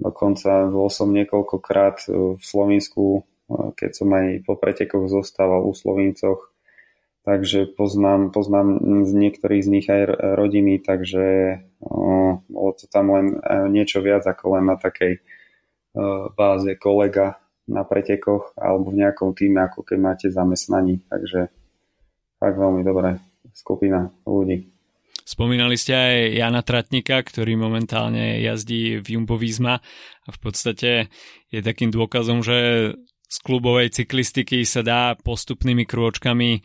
dokonca 0.02 0.74
bol 0.74 0.90
som 0.90 1.14
niekoľkokrát 1.14 2.10
v 2.10 2.42
Slovensku, 2.42 3.30
keď 3.78 3.92
som 3.94 4.10
aj 4.10 4.42
po 4.42 4.58
pretekoch 4.58 5.06
zostával 5.06 5.70
u 5.70 5.78
Slovincoch, 5.78 6.50
takže 7.22 7.70
poznám, 7.78 8.34
poznám 8.34 8.82
z 9.06 9.12
niektorých 9.14 9.62
z 9.62 9.70
nich 9.70 9.86
aj 9.86 10.18
rodiny, 10.34 10.82
takže 10.82 11.26
uh, 11.78 12.42
bolo 12.42 12.72
to 12.74 12.90
tam 12.90 13.14
len 13.14 13.38
uh, 13.38 13.70
niečo 13.70 14.02
viac 14.02 14.26
ako 14.26 14.58
len 14.58 14.66
na 14.66 14.82
takej 14.82 15.22
uh, 15.22 16.34
báze 16.34 16.74
kolega 16.82 17.43
na 17.68 17.88
pretekoch 17.88 18.56
alebo 18.60 18.92
v 18.92 19.06
nejakom 19.06 19.32
týme, 19.32 19.64
ako 19.64 19.88
keď 19.88 19.98
máte 20.00 20.28
zamestnaní. 20.28 21.04
Takže 21.08 21.48
fakt 22.40 22.58
veľmi 22.60 22.84
dobrá 22.84 23.16
skupina 23.56 24.12
ľudí. 24.28 24.74
Spomínali 25.24 25.80
ste 25.80 25.96
aj 25.96 26.16
Jana 26.36 26.62
Tratnika, 26.68 27.24
ktorý 27.24 27.56
momentálne 27.56 28.44
jazdí 28.44 29.00
v 29.00 29.16
Jumbo 29.16 29.40
Visma 29.40 29.80
a 30.28 30.30
v 30.36 30.40
podstate 30.44 31.08
je 31.48 31.64
takým 31.64 31.96
dôkazom, 31.96 32.44
že 32.44 32.92
z 33.34 33.38
klubovej 33.42 33.90
cyklistiky 33.90 34.62
sa 34.68 34.86
dá 34.86 35.16
postupnými 35.18 35.90
krôčkami 35.90 36.52
e, 36.54 36.62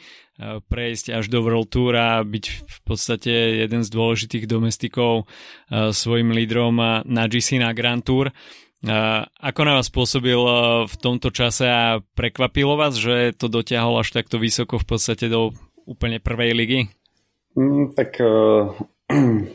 prejsť 0.61 1.17
až 1.17 1.33
do 1.33 1.41
World 1.41 1.73
Tour 1.73 1.97
a 1.97 2.21
byť 2.21 2.45
v 2.61 2.79
podstate 2.85 3.65
jeden 3.65 3.81
z 3.81 3.89
dôležitých 3.89 4.45
domestikov 4.45 5.25
e, 5.25 5.95
svojim 5.97 6.35
lídrom 6.35 6.77
na 7.09 7.25
GC 7.25 7.63
na 7.63 7.73
Grand 7.73 8.05
Tour. 8.05 8.35
Ako 9.43 9.61
na 9.67 9.75
vás 9.75 9.91
pôsobil 9.91 10.39
v 10.87 10.95
tomto 11.03 11.35
čase 11.35 11.67
a 11.67 11.99
prekvapilo 12.15 12.79
vás, 12.79 12.95
že 12.95 13.35
to 13.35 13.51
dotiahol 13.51 13.99
až 13.99 14.15
takto 14.15 14.39
vysoko 14.39 14.79
v 14.79 14.87
podstate 14.87 15.27
do 15.27 15.51
úplne 15.83 16.23
prvej 16.23 16.55
ligy? 16.55 16.81
Mm, 17.59 17.99
tak 17.99 18.15
uh, 18.23 18.71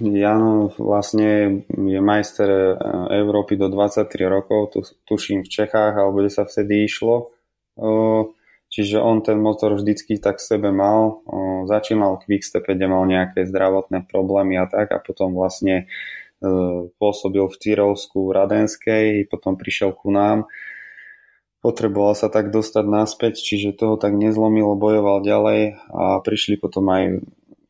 Jano 0.03 0.75
vlastne 0.75 1.63
je 1.71 1.99
majster 2.03 2.75
Európy 3.15 3.55
do 3.55 3.71
23 3.71 4.11
rokov, 4.27 4.75
tu, 4.75 4.79
tuším 5.07 5.47
v 5.47 5.51
Čechách, 5.51 5.95
alebo 5.95 6.19
kde 6.19 6.31
sa 6.33 6.43
vtedy 6.43 6.83
išlo. 6.83 7.31
Uh, 7.79 8.27
čiže 8.67 8.99
on 8.99 9.23
ten 9.23 9.39
motor 9.39 9.79
vždycky 9.79 10.19
tak 10.19 10.43
v 10.43 10.51
sebe 10.51 10.75
mal. 10.75 11.23
Uh, 11.23 11.63
začínal 11.63 12.19
v 12.19 12.35
Quickstepe, 12.35 12.75
kde 12.75 12.91
mal 12.91 13.07
nejaké 13.07 13.47
zdravotné 13.47 14.03
problémy 14.11 14.59
a 14.59 14.67
tak 14.67 14.91
a 14.91 14.99
potom 14.99 15.31
vlastne 15.31 15.87
uh, 15.87 15.87
E, 15.87 16.22
pôsobil 16.99 17.45
v 17.47 17.55
Tyrolsku, 17.55 18.27
v 18.27 18.35
Radenskej, 18.35 19.05
potom 19.31 19.55
prišiel 19.55 19.95
ku 19.95 20.11
nám. 20.11 20.51
Potreboval 21.63 22.11
sa 22.19 22.27
tak 22.27 22.51
dostať 22.51 22.83
naspäť, 22.83 23.39
čiže 23.39 23.79
toho 23.79 23.95
tak 23.95 24.11
nezlomilo, 24.19 24.75
bojoval 24.75 25.23
ďalej 25.23 25.79
a 25.95 26.19
prišli 26.19 26.59
potom 26.59 26.91
aj 26.91 27.23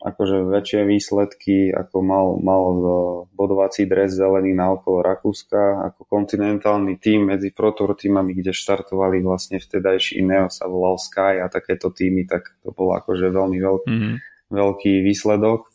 akože 0.04 0.44
väčšie 0.52 0.82
výsledky, 0.84 1.72
ako 1.72 1.98
mal, 2.04 2.28
mal 2.44 2.64
bodovací 3.32 3.88
dres 3.88 4.12
zelený 4.12 4.52
na 4.52 4.76
okolo 4.76 5.00
Rakúska, 5.00 5.88
ako 5.94 6.04
kontinentálny 6.04 7.00
tým 7.00 7.32
medzi 7.32 7.56
Protor 7.56 7.96
týmami, 7.96 8.36
kde 8.36 8.52
štartovali 8.52 9.24
vlastne 9.24 9.64
vtedajší 9.64 10.20
Ineos 10.20 10.60
a 10.60 10.68
volal 10.68 11.00
Sky 11.00 11.40
a 11.40 11.48
takéto 11.48 11.88
týmy, 11.96 12.28
tak 12.28 12.52
to 12.68 12.76
bol 12.76 12.92
akože 13.00 13.32
veľmi 13.32 13.58
veľký, 13.64 13.90
mm-hmm. 13.90 14.16
veľký 14.52 14.94
výsledok 15.08 15.72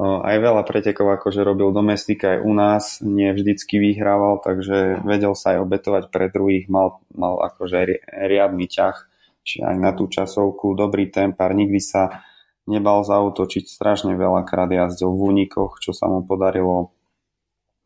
aj 0.00 0.36
veľa 0.40 0.64
pretekov 0.64 1.04
akože 1.20 1.44
robil 1.44 1.68
domestika 1.68 2.36
aj 2.36 2.38
u 2.40 2.52
nás, 2.56 2.84
nie 3.04 3.28
vždycky 3.28 3.76
vyhrával, 3.76 4.40
takže 4.40 5.04
vedel 5.04 5.36
sa 5.36 5.56
aj 5.56 5.68
obetovať 5.68 6.04
pre 6.08 6.32
druhých, 6.32 6.72
mal, 6.72 7.04
mal 7.12 7.36
akože 7.52 8.00
riadny 8.08 8.72
ťah, 8.72 8.96
či 9.44 9.60
aj 9.60 9.76
na 9.76 9.92
tú 9.92 10.08
časovku, 10.08 10.72
dobrý 10.72 11.12
tempár, 11.12 11.52
nikdy 11.52 11.76
sa 11.76 12.24
nebal 12.64 13.04
zautočiť, 13.04 13.68
strašne 13.68 14.16
veľakrát 14.16 14.72
jazdil 14.72 15.12
v 15.12 15.20
únikoch, 15.36 15.76
čo 15.76 15.92
sa 15.92 16.08
mu 16.08 16.24
podarilo 16.24 16.96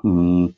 mm, 0.07 0.55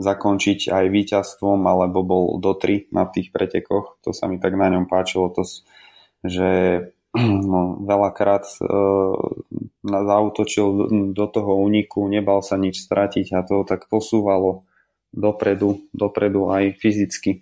zakončiť 0.00 0.72
aj 0.72 0.84
víťazstvom, 0.88 1.68
alebo 1.68 2.00
bol 2.00 2.24
do 2.40 2.56
3 2.56 2.88
na 2.96 3.04
tých 3.04 3.28
pretekoch, 3.28 4.00
to 4.00 4.16
sa 4.16 4.24
mi 4.24 4.40
tak 4.40 4.56
na 4.56 4.72
ňom 4.72 4.88
páčilo, 4.88 5.28
to, 5.36 5.44
že 6.24 6.48
no, 7.52 7.80
veľakrát 7.80 8.44
uh, 8.60 9.16
zautočil 9.84 10.68
do 11.16 11.26
toho 11.28 11.52
úniku, 11.56 12.04
nebal 12.04 12.44
sa 12.44 12.60
nič 12.60 12.84
stratiť 12.84 13.32
a 13.32 13.40
to 13.44 13.64
tak 13.64 13.88
posúvalo 13.88 14.68
dopredu, 15.12 15.88
dopredu 15.96 16.52
aj 16.52 16.76
fyzicky 16.76 17.40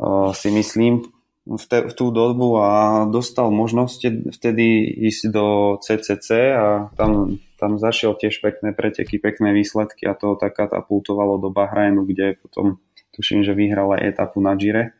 uh, 0.00 0.32
si 0.32 0.48
myslím. 0.52 1.04
V, 1.46 1.62
te, 1.62 1.78
v 1.78 1.94
tú 1.94 2.10
dobu 2.10 2.58
a 2.58 3.06
dostal 3.06 3.54
možnosť 3.54 4.34
vtedy 4.34 4.82
ísť 5.06 5.30
do 5.30 5.78
CCC 5.78 6.58
a 6.58 6.90
tam, 6.98 7.38
tam 7.54 7.78
zašiel 7.78 8.18
tiež 8.18 8.42
pekné 8.42 8.74
preteky, 8.74 9.22
pekné 9.22 9.54
výsledky 9.54 10.10
a 10.10 10.18
to 10.18 10.34
tak 10.34 10.58
katapultovalo 10.58 11.38
do 11.38 11.54
Bahrajnu, 11.54 12.02
kde 12.02 12.42
potom 12.42 12.82
tuším, 13.14 13.46
že 13.46 13.54
vyhral 13.54 13.94
aj 13.94 14.18
etapu 14.18 14.42
na 14.42 14.58
Gire 14.58 14.98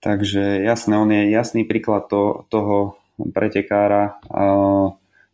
Takže 0.00 0.60
jasné, 0.62 0.94
on 0.98 1.10
je 1.10 1.32
jasný 1.32 1.64
príklad 1.64 2.06
to, 2.12 2.44
toho 2.52 3.00
pretekára, 3.16 4.20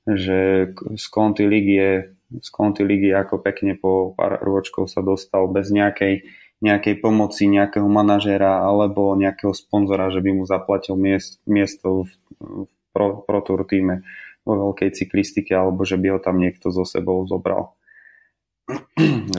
že 0.07 0.73
z 0.77 1.05
konty 1.11 1.45
ligy 1.51 1.75
je 1.75 1.93
z 2.41 2.49
konty 2.49 2.81
ligy 2.81 3.13
ako 3.13 3.45
pekne 3.45 3.77
po 3.77 4.17
pár 4.17 4.41
rôčkov 4.41 4.89
sa 4.89 5.05
dostal 5.05 5.45
bez 5.53 5.69
nejakej, 5.69 6.25
nejakej 6.65 6.95
pomoci 7.05 7.45
nejakého 7.51 7.85
manažera 7.85 8.65
alebo 8.65 9.13
nejakého 9.13 9.53
sponzora, 9.53 10.09
že 10.09 10.25
by 10.25 10.31
mu 10.41 10.45
zaplatil 10.49 10.97
miest, 10.97 11.45
miesto 11.45 12.09
v, 12.09 12.13
v 12.41 12.71
pro, 12.97 13.21
pro 13.21 13.45
tour 13.45 13.69
týme 13.69 14.01
vo 14.49 14.71
veľkej 14.71 14.97
cyklistike 14.97 15.53
alebo 15.53 15.85
že 15.85 16.01
by 16.01 16.17
ho 16.17 16.19
tam 16.23 16.41
niekto 16.41 16.73
so 16.73 16.89
sebou 16.89 17.21
zobral. 17.29 17.77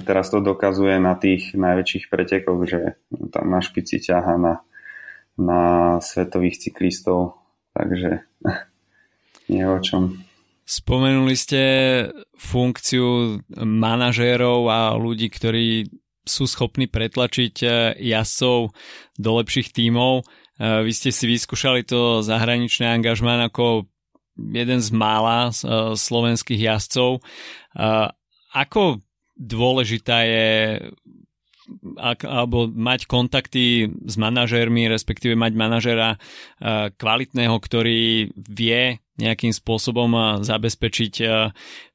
Teraz 0.07 0.29
to 0.29 0.43
dokazuje 0.43 0.99
na 0.99 1.15
tých 1.17 1.55
najväčších 1.55 2.11
pretekoch, 2.11 2.61
že 2.67 2.99
tam 3.31 3.49
na 3.49 3.63
špici 3.63 3.97
ťaha 3.97 4.35
na 4.37 4.53
na 5.37 5.97
svetových 5.99 6.69
cyklistov, 6.69 7.41
takže 7.73 8.25
nie 9.51 9.65
o 9.65 9.79
čom. 9.81 10.23
Spomenuli 10.63 11.35
ste 11.35 11.61
funkciu 12.39 13.39
manažérov 13.59 14.59
a 14.71 14.79
ľudí, 14.95 15.27
ktorí 15.27 15.91
sú 16.23 16.47
schopní 16.47 16.87
pretlačiť 16.87 17.55
eh, 17.63 17.71
jazdcov 17.99 18.71
do 19.19 19.29
lepších 19.43 19.75
tímov. 19.75 20.23
Eh, 20.23 20.81
vy 20.87 20.91
ste 20.95 21.11
si 21.11 21.27
vyskúšali 21.27 21.83
to 21.83 22.23
zahraničné 22.23 22.87
angažmán 22.87 23.43
ako 23.43 23.91
jeden 24.39 24.79
z 24.79 24.89
mála 24.95 25.51
eh, 25.51 25.93
slovenských 25.93 26.61
jazdcov. 26.63 27.19
Ako 28.53 29.01
dôležitá 29.33 30.23
je 30.29 30.47
ak, 31.97 32.25
alebo 32.25 32.69
mať 32.69 33.05
kontakty 33.09 33.89
s 33.89 34.15
manažérmi, 34.15 34.87
respektíve 34.89 35.37
mať 35.37 35.53
manažera 35.55 36.09
kvalitného, 36.97 37.55
ktorý 37.57 38.33
vie 38.35 38.99
nejakým 39.13 39.53
spôsobom 39.53 40.41
zabezpečiť 40.41 41.13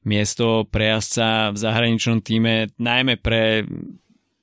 miesto 0.07 0.63
pre 0.71 0.95
jazdca 0.95 1.51
v 1.51 1.57
zahraničnom 1.59 2.23
týme, 2.23 2.71
najmä 2.79 3.19
pre 3.19 3.67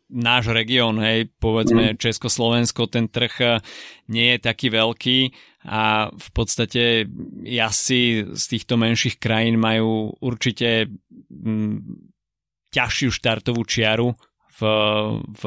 náš 0.07 0.55
región, 0.55 1.03
hej, 1.03 1.27
povedzme 1.43 1.95
mm. 1.95 1.99
Československo, 1.99 2.87
ten 2.87 3.11
trh 3.11 3.59
nie 4.07 4.37
je 4.37 4.39
taký 4.39 4.71
veľký 4.71 5.19
a 5.67 6.15
v 6.15 6.29
podstate 6.31 7.11
jazdci 7.43 8.31
z 8.39 8.45
týchto 8.47 8.79
menších 8.79 9.19
krajín 9.19 9.59
majú 9.59 10.15
určite 10.23 10.87
m, 11.27 11.83
ťažšiu 12.71 13.11
štartovú 13.11 13.67
čiaru 13.67 14.15
v, 14.57 14.61
v 15.23 15.43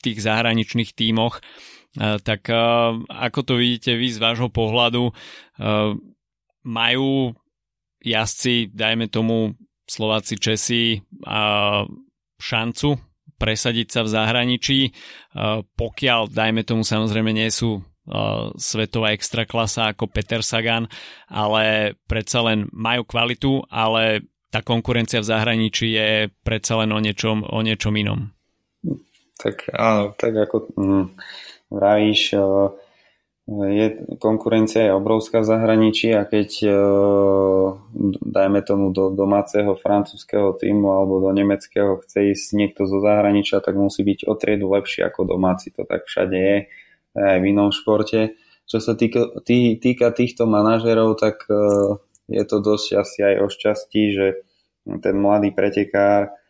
tých 0.00 0.18
zahraničných 0.24 0.92
tímoch. 0.96 1.40
Tak 1.98 2.46
ako 3.08 3.40
to 3.42 3.58
vidíte 3.58 3.98
vy 3.98 4.08
z 4.14 4.22
vášho 4.22 4.46
pohľadu, 4.46 5.10
majú 6.62 7.10
jazdci, 8.00 8.70
dajme 8.70 9.10
tomu 9.10 9.58
Slováci, 9.90 10.38
Česi, 10.38 11.02
šancu 12.40 12.90
presadiť 13.40 13.88
sa 13.88 14.00
v 14.04 14.12
zahraničí, 14.12 14.78
pokiaľ, 15.74 16.28
dajme 16.28 16.60
tomu 16.62 16.84
samozrejme, 16.84 17.32
nie 17.32 17.48
sú 17.48 17.80
svetová 18.60 19.16
extraklasa 19.16 19.96
ako 19.96 20.12
Peter 20.12 20.44
Sagan, 20.44 20.86
ale 21.26 21.96
predsa 22.04 22.44
len 22.44 22.68
majú 22.70 23.08
kvalitu, 23.08 23.64
ale 23.72 24.28
tá 24.50 24.60
konkurencia 24.66 25.22
v 25.22 25.30
zahraničí 25.30 25.86
je 25.94 26.28
predsa 26.42 26.82
len 26.82 26.90
o 26.90 26.98
niečom, 26.98 27.46
o 27.46 27.58
niečom 27.62 27.94
inom. 27.94 28.34
Tak 29.40 29.72
áno, 29.72 30.12
tak 30.18 30.36
ako 30.36 30.56
hm, 30.76 31.06
vravíš, 31.72 32.36
je, 33.50 33.86
konkurencia 34.22 34.86
je 34.86 34.92
obrovská 34.94 35.42
v 35.42 35.50
zahraničí 35.50 36.14
a 36.14 36.22
keď 36.22 36.50
e, 36.62 36.70
dajme 38.22 38.60
tomu 38.62 38.94
do 38.94 39.10
domáceho 39.10 39.74
francúzského 39.74 40.54
týmu 40.54 40.86
alebo 40.94 41.18
do 41.18 41.34
nemeckého 41.34 41.98
chce 42.06 42.30
ísť 42.30 42.46
niekto 42.54 42.86
zo 42.86 43.02
zahraničia, 43.02 43.58
tak 43.58 43.74
musí 43.74 44.06
byť 44.06 44.30
o 44.30 44.38
triedu 44.38 44.70
lepší 44.70 45.02
ako 45.02 45.34
domáci. 45.34 45.74
To 45.74 45.82
tak 45.82 46.06
všade 46.06 46.38
je, 46.38 46.56
aj 47.18 47.38
v 47.42 47.48
inom 47.50 47.74
športe. 47.74 48.38
Čo 48.70 48.78
sa 48.78 48.94
týka, 48.94 49.42
tý, 49.42 49.82
týka 49.82 50.14
týchto 50.14 50.46
manažerov, 50.46 51.18
tak 51.18 51.42
e, 51.50 51.98
je 52.30 52.44
to 52.46 52.62
dosť 52.62 52.88
asi 53.02 53.18
aj 53.26 53.34
o 53.42 53.46
šťastí, 53.50 54.02
že 54.14 54.26
ten 55.02 55.16
mladý 55.18 55.50
pretekár 55.50 56.40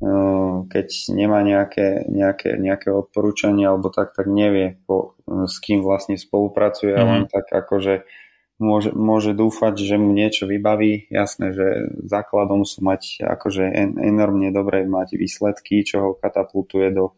Ehm, 0.00 0.64
keď 0.72 1.12
nemá 1.12 1.44
nejaké, 1.44 2.08
nejaké, 2.08 2.56
nejaké 2.56 2.88
odporúčanie 2.88 3.68
alebo 3.68 3.92
tak, 3.92 4.16
tak 4.16 4.32
nevie, 4.32 4.80
po, 4.88 5.20
s 5.28 5.60
kým 5.60 5.84
vlastne 5.84 6.16
spolupracuje 6.16 6.96
mm. 6.96 7.04
len 7.04 7.22
tak 7.28 7.52
akože 7.52 8.08
môže, 8.56 8.96
môže 8.96 9.36
dúfať, 9.36 9.76
že 9.76 10.00
mu 10.00 10.16
niečo 10.16 10.48
vybaví. 10.48 11.04
Jasné, 11.12 11.52
že 11.52 11.66
základom 12.08 12.64
sú 12.64 12.80
mať 12.80 13.28
akože 13.28 13.64
en, 13.68 14.00
enormne 14.00 14.48
dobré 14.48 14.88
mať 14.88 15.20
výsledky, 15.20 15.84
čo 15.84 15.96
ho 16.00 16.10
katapultuje 16.16 16.96
do, 16.96 17.12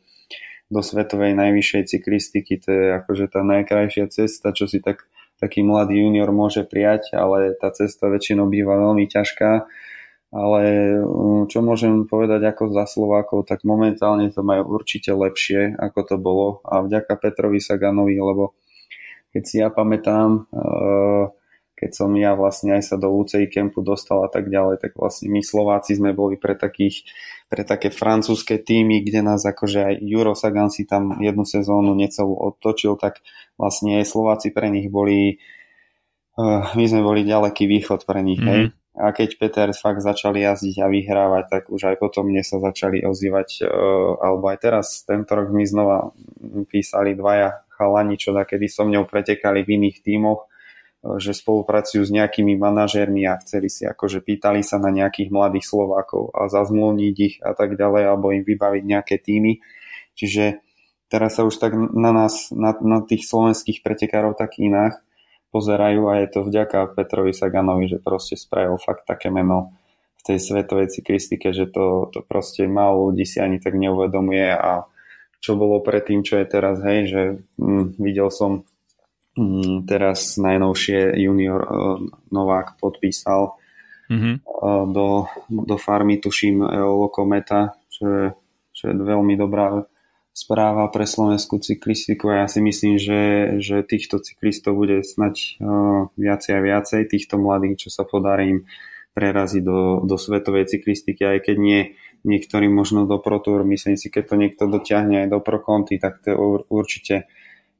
do 0.66 0.82
svetovej 0.82 1.38
najvyššej 1.38 1.86
cyklistiky. 1.86 2.58
To 2.66 2.68
je 2.74 2.86
akože 2.98 3.30
tá 3.30 3.46
najkrajšia 3.46 4.10
cesta, 4.10 4.50
čo 4.50 4.66
si 4.66 4.82
tak, 4.82 5.06
taký 5.42 5.66
mladý 5.66 5.98
junior 5.98 6.30
môže 6.30 6.62
prijať, 6.62 7.18
ale 7.18 7.58
tá 7.58 7.74
cesta 7.74 8.06
väčšinou 8.06 8.46
býva 8.46 8.78
veľmi 8.78 9.10
ťažká. 9.10 9.66
Ale 10.32 10.62
mm, 11.02 11.50
čo 11.50 11.60
môžem 11.60 12.06
povedať 12.08 12.46
ako 12.46 12.72
za 12.72 12.86
Slovákov, 12.86 13.50
tak 13.50 13.66
momentálne 13.66 14.30
to 14.30 14.40
majú 14.40 14.78
určite 14.78 15.10
lepšie, 15.12 15.74
ako 15.76 15.98
to 16.06 16.16
bolo. 16.16 16.46
A 16.64 16.80
vďaka 16.80 17.18
Petrovi 17.20 17.60
Saganovi, 17.60 18.16
lebo 18.16 18.54
keď 19.34 19.42
si 19.42 19.60
ja 19.60 19.68
pamätám, 19.68 20.48
eh, 20.48 21.24
keď 21.82 21.90
som 21.98 22.14
ja 22.14 22.38
vlastne 22.38 22.78
aj 22.78 22.94
sa 22.94 22.96
do 22.96 23.10
UCI 23.10 23.50
kempu 23.50 23.82
dostal 23.82 24.22
a 24.22 24.30
tak 24.30 24.46
ďalej, 24.46 24.78
tak 24.78 24.94
vlastne 24.94 25.34
my 25.34 25.42
Slováci 25.42 25.98
sme 25.98 26.14
boli 26.14 26.38
pre 26.38 26.54
takých, 26.54 27.02
pre 27.50 27.66
také 27.66 27.90
francúzske 27.90 28.62
týmy, 28.62 29.02
kde 29.02 29.26
nás 29.26 29.42
akože 29.42 29.80
aj 29.82 29.94
Juro 30.06 30.38
Sagan 30.38 30.70
si 30.70 30.86
tam 30.86 31.18
jednu 31.18 31.42
sezónu 31.42 31.98
necelú 31.98 32.38
odtočil, 32.38 32.94
tak 32.94 33.18
vlastne 33.58 33.98
aj 33.98 34.06
Slováci 34.06 34.54
pre 34.54 34.70
nich 34.70 34.86
boli, 34.86 35.42
eh, 36.38 36.62
my 36.78 36.84
sme 36.86 37.02
boli 37.02 37.26
ďaleký 37.26 37.66
východ 37.66 38.06
pre 38.06 38.22
nich, 38.22 38.38
mm-hmm. 38.38 38.54
hej 38.54 38.62
mhm 38.70 38.80
a 38.92 39.08
keď 39.16 39.40
Peter 39.40 39.68
fakt 39.72 40.04
začali 40.04 40.44
jazdiť 40.44 40.84
a 40.84 40.86
vyhrávať, 40.92 41.44
tak 41.48 41.62
už 41.72 41.80
aj 41.88 41.96
potom 41.96 42.28
mne 42.28 42.44
sa 42.44 42.60
začali 42.60 43.00
ozývať, 43.00 43.64
e, 43.64 43.68
alebo 44.20 44.52
aj 44.52 44.58
teraz, 44.60 45.00
tento 45.08 45.32
rok 45.32 45.48
mi 45.48 45.64
znova 45.64 46.12
písali 46.68 47.16
dvaja 47.16 47.64
chalani, 47.72 48.20
čo 48.20 48.36
da 48.36 48.44
kedy 48.44 48.68
so 48.68 48.84
mňou 48.84 49.08
pretekali 49.08 49.64
v 49.64 49.80
iných 49.80 49.96
tímoch, 50.04 50.44
e, 50.44 50.48
že 51.02 51.34
spolupracujú 51.34 52.06
s 52.06 52.14
nejakými 52.14 52.54
manažérmi 52.54 53.26
a 53.26 53.34
chceli 53.42 53.66
si, 53.66 53.82
akože 53.82 54.22
pýtali 54.22 54.62
sa 54.62 54.78
na 54.78 54.94
nejakých 54.94 55.34
mladých 55.34 55.66
Slovákov 55.66 56.30
a 56.30 56.46
zazmluvniť 56.46 57.14
ich 57.18 57.34
a 57.42 57.58
tak 57.58 57.74
ďalej, 57.74 58.02
alebo 58.06 58.30
im 58.30 58.46
vybaviť 58.46 58.82
nejaké 58.86 59.18
týmy. 59.18 59.58
Čiže 60.14 60.62
teraz 61.10 61.36
sa 61.36 61.42
už 61.42 61.58
tak 61.58 61.74
na 61.74 62.14
nás, 62.14 62.54
na, 62.54 62.78
na 62.78 63.02
tých 63.02 63.26
slovenských 63.26 63.82
pretekárov 63.82 64.38
tak 64.38 64.62
inak 64.62 65.02
pozerajú 65.50 66.08
a 66.08 66.22
je 66.22 66.28
to 66.30 66.40
vďaka 66.46 66.94
Petrovi 66.94 67.34
Saganovi, 67.34 67.90
že 67.90 67.98
proste 67.98 68.38
spravil 68.38 68.78
fakt 68.78 69.04
také 69.04 69.28
meno 69.28 69.74
v 70.22 70.32
tej 70.32 70.38
svetovej 70.38 70.94
cyklistike, 70.94 71.50
že 71.50 71.66
to, 71.66 72.08
to 72.14 72.22
proste 72.22 72.62
málo 72.70 73.10
ľudí 73.10 73.26
si 73.26 73.42
ani 73.42 73.58
tak 73.58 73.74
neuvedomuje 73.74 74.54
a 74.54 74.86
čo 75.42 75.58
bolo 75.58 75.82
predtým, 75.82 76.22
čo 76.22 76.38
je 76.38 76.46
teraz, 76.46 76.78
hej, 76.86 77.10
že 77.10 77.22
hm, 77.58 77.98
videl 77.98 78.30
som 78.30 78.62
teraz 79.88 80.36
najnovšie 80.36 81.16
junior 81.16 81.60
uh, 81.64 81.70
Novák 82.28 82.76
podpísal 82.76 83.56
mm-hmm. 84.12 84.34
do, 84.92 85.26
do 85.48 85.76
farmy, 85.80 86.20
tuším, 86.20 86.60
Lokometa, 86.84 87.76
čo 87.88 88.04
je, 88.04 88.24
čo 88.76 88.82
je 88.90 88.94
veľmi 88.96 89.34
dobrá 89.40 89.88
správa 90.32 90.88
pre 90.88 91.04
slovenskú 91.04 91.60
cyklistiku. 91.60 92.32
A 92.32 92.44
ja 92.44 92.46
si 92.48 92.64
myslím, 92.64 92.96
že, 92.96 93.20
že 93.60 93.84
týchto 93.84 94.20
cyklistov 94.20 94.76
bude 94.80 95.04
snať 95.04 95.60
viacej 96.16 96.52
a 96.56 96.60
viacej, 96.64 97.08
týchto 97.08 97.36
mladých, 97.36 97.88
čo 97.88 97.88
sa 97.92 98.08
podarí 98.08 98.56
im 98.56 98.60
preraziť 99.12 99.60
do, 99.60 100.00
do 100.08 100.16
svetovej 100.16 100.72
cyklistiky, 100.72 101.20
aj 101.20 101.52
keď 101.52 101.56
nie 101.60 101.80
niektorí 102.22 102.70
možno 102.70 103.04
do 103.04 103.18
Pro 103.18 103.42
Tour, 103.42 103.66
myslím 103.66 103.98
si, 103.98 104.08
keď 104.08 104.24
to 104.24 104.34
niekto 104.38 104.64
dotiahne 104.70 105.26
aj 105.26 105.28
do 105.28 105.38
Pro 105.42 105.58
Conti, 105.58 105.98
tak 105.98 106.22
to 106.22 106.32
je 106.32 106.36
určite 106.70 107.26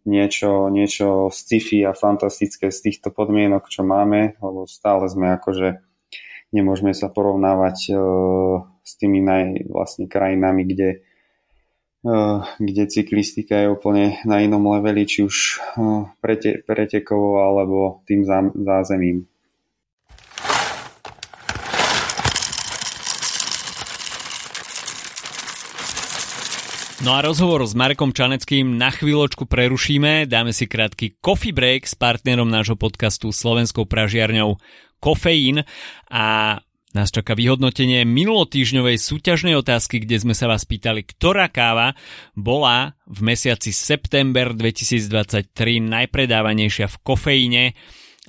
niečo, 0.09 0.69
niečo 0.69 1.31
sci-fi 1.31 1.87
a 1.87 1.97
fantastické 1.97 2.71
z 2.71 2.79
týchto 2.91 3.15
podmienok, 3.15 3.71
čo 3.71 3.87
máme, 3.87 4.39
lebo 4.43 4.67
stále 4.67 5.07
sme 5.07 5.35
akože 5.39 5.83
nemôžeme 6.53 6.93
sa 6.93 7.09
porovnávať 7.09 7.97
uh, 7.97 8.67
s 8.83 8.93
tými 8.99 9.25
naj, 9.25 9.67
vlastne 9.71 10.11
krajinami, 10.11 10.69
kde 10.69 10.89
Eh, 12.03 12.39
kde 12.59 12.91
cyklistika 12.91 13.63
je 13.63 13.71
úplne 13.71 14.19
na 14.27 14.43
inom 14.43 14.67
leveli, 14.75 15.07
či 15.07 15.23
už 15.23 15.63
prete, 16.19 16.59
pretekovo 16.67 17.39
alebo 17.47 18.03
tým 18.11 18.27
zázemím. 18.59 19.31
No 27.03 27.19
a 27.19 27.27
rozhovor 27.27 27.67
s 27.67 27.75
Markom 27.75 28.15
Čaneckým 28.15 28.79
na 28.79 28.95
chvíľočku 28.95 29.51
prerušíme, 29.51 30.31
dáme 30.31 30.55
si 30.55 30.71
krátky 30.71 31.19
coffee 31.19 31.51
break 31.51 31.83
s 31.83 31.99
partnerom 31.99 32.47
nášho 32.47 32.79
podcastu 32.79 33.35
slovenskou 33.35 33.91
pražiarňou 33.91 34.63
Kofeín. 35.03 35.67
A 36.15 36.57
nás 36.95 37.11
čaká 37.11 37.35
vyhodnotenie 37.35 38.07
minulotýžňovej 38.07 39.03
súťažnej 39.03 39.59
otázky, 39.59 39.99
kde 39.99 40.23
sme 40.23 40.31
sa 40.31 40.47
vás 40.47 40.63
pýtali, 40.63 41.03
ktorá 41.03 41.51
káva 41.51 41.99
bola 42.39 42.95
v 43.11 43.35
mesiaci 43.35 43.75
september 43.75 44.55
2023 44.55 45.51
najpredávanejšia 45.83 46.87
v 46.87 46.97
kofeíne. 47.03 47.65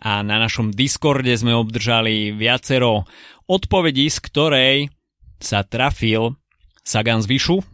A 0.01 0.25
na 0.25 0.41
našom 0.41 0.73
Discorde 0.73 1.29
sme 1.37 1.53
obdržali 1.53 2.33
viacero 2.33 3.05
odpovedí, 3.45 4.09
z 4.09 4.17
ktorej 4.17 4.77
sa 5.37 5.61
trafil 5.61 6.41
Sagan 6.81 7.21
z 7.21 7.29
Vyšu 7.29 7.72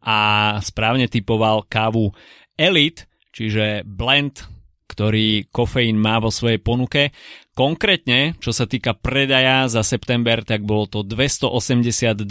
a 0.00 0.18
správne 0.64 1.06
typoval 1.06 1.68
kávu 1.68 2.12
Elite, 2.56 3.08
čiže 3.32 3.84
blend 3.84 4.48
ktorý 4.90 5.46
kofeín 5.54 6.02
má 6.02 6.18
vo 6.18 6.34
svojej 6.34 6.58
ponuke. 6.58 7.14
Konkrétne, 7.54 8.34
čo 8.42 8.50
sa 8.50 8.66
týka 8.66 8.98
predaja 8.98 9.70
za 9.70 9.86
september, 9.86 10.42
tak 10.42 10.66
bolo 10.66 10.90
to 10.90 11.06
282 11.06 12.26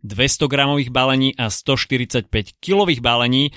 200 0.00 0.48
gramových 0.48 0.90
balení 0.92 1.36
a 1.36 1.52
145 1.52 2.32
kilových 2.56 3.04
balení, 3.04 3.52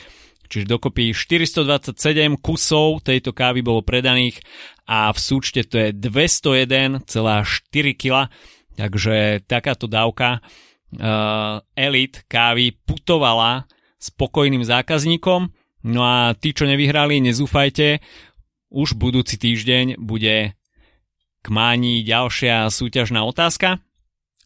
čiže 0.52 0.68
dokopy 0.68 1.16
427 1.16 1.96
kusov 2.44 3.00
tejto 3.00 3.32
kávy 3.32 3.64
bolo 3.64 3.80
predaných 3.80 4.44
a 4.84 5.08
v 5.16 5.20
súčte 5.20 5.64
to 5.64 5.80
je 5.80 5.90
201,4 5.96 7.08
kg, 7.96 8.28
takže 8.76 9.40
takáto 9.48 9.88
dávka 9.88 10.44
elit 11.74 12.28
kávy 12.30 12.76
putovala 12.86 13.66
spokojným 13.98 14.68
zákazníkom. 14.68 15.50
No 15.84 16.02
a 16.04 16.32
tí, 16.36 16.56
čo 16.56 16.68
nevyhrali, 16.68 17.20
nezúfajte, 17.24 18.00
už 18.74 18.96
budúci 18.98 19.38
týždeň 19.38 20.00
bude 20.00 20.56
k 21.44 21.48
máni 21.52 22.02
ďalšia 22.08 22.72
súťažná 22.72 23.22
otázka. 23.28 23.84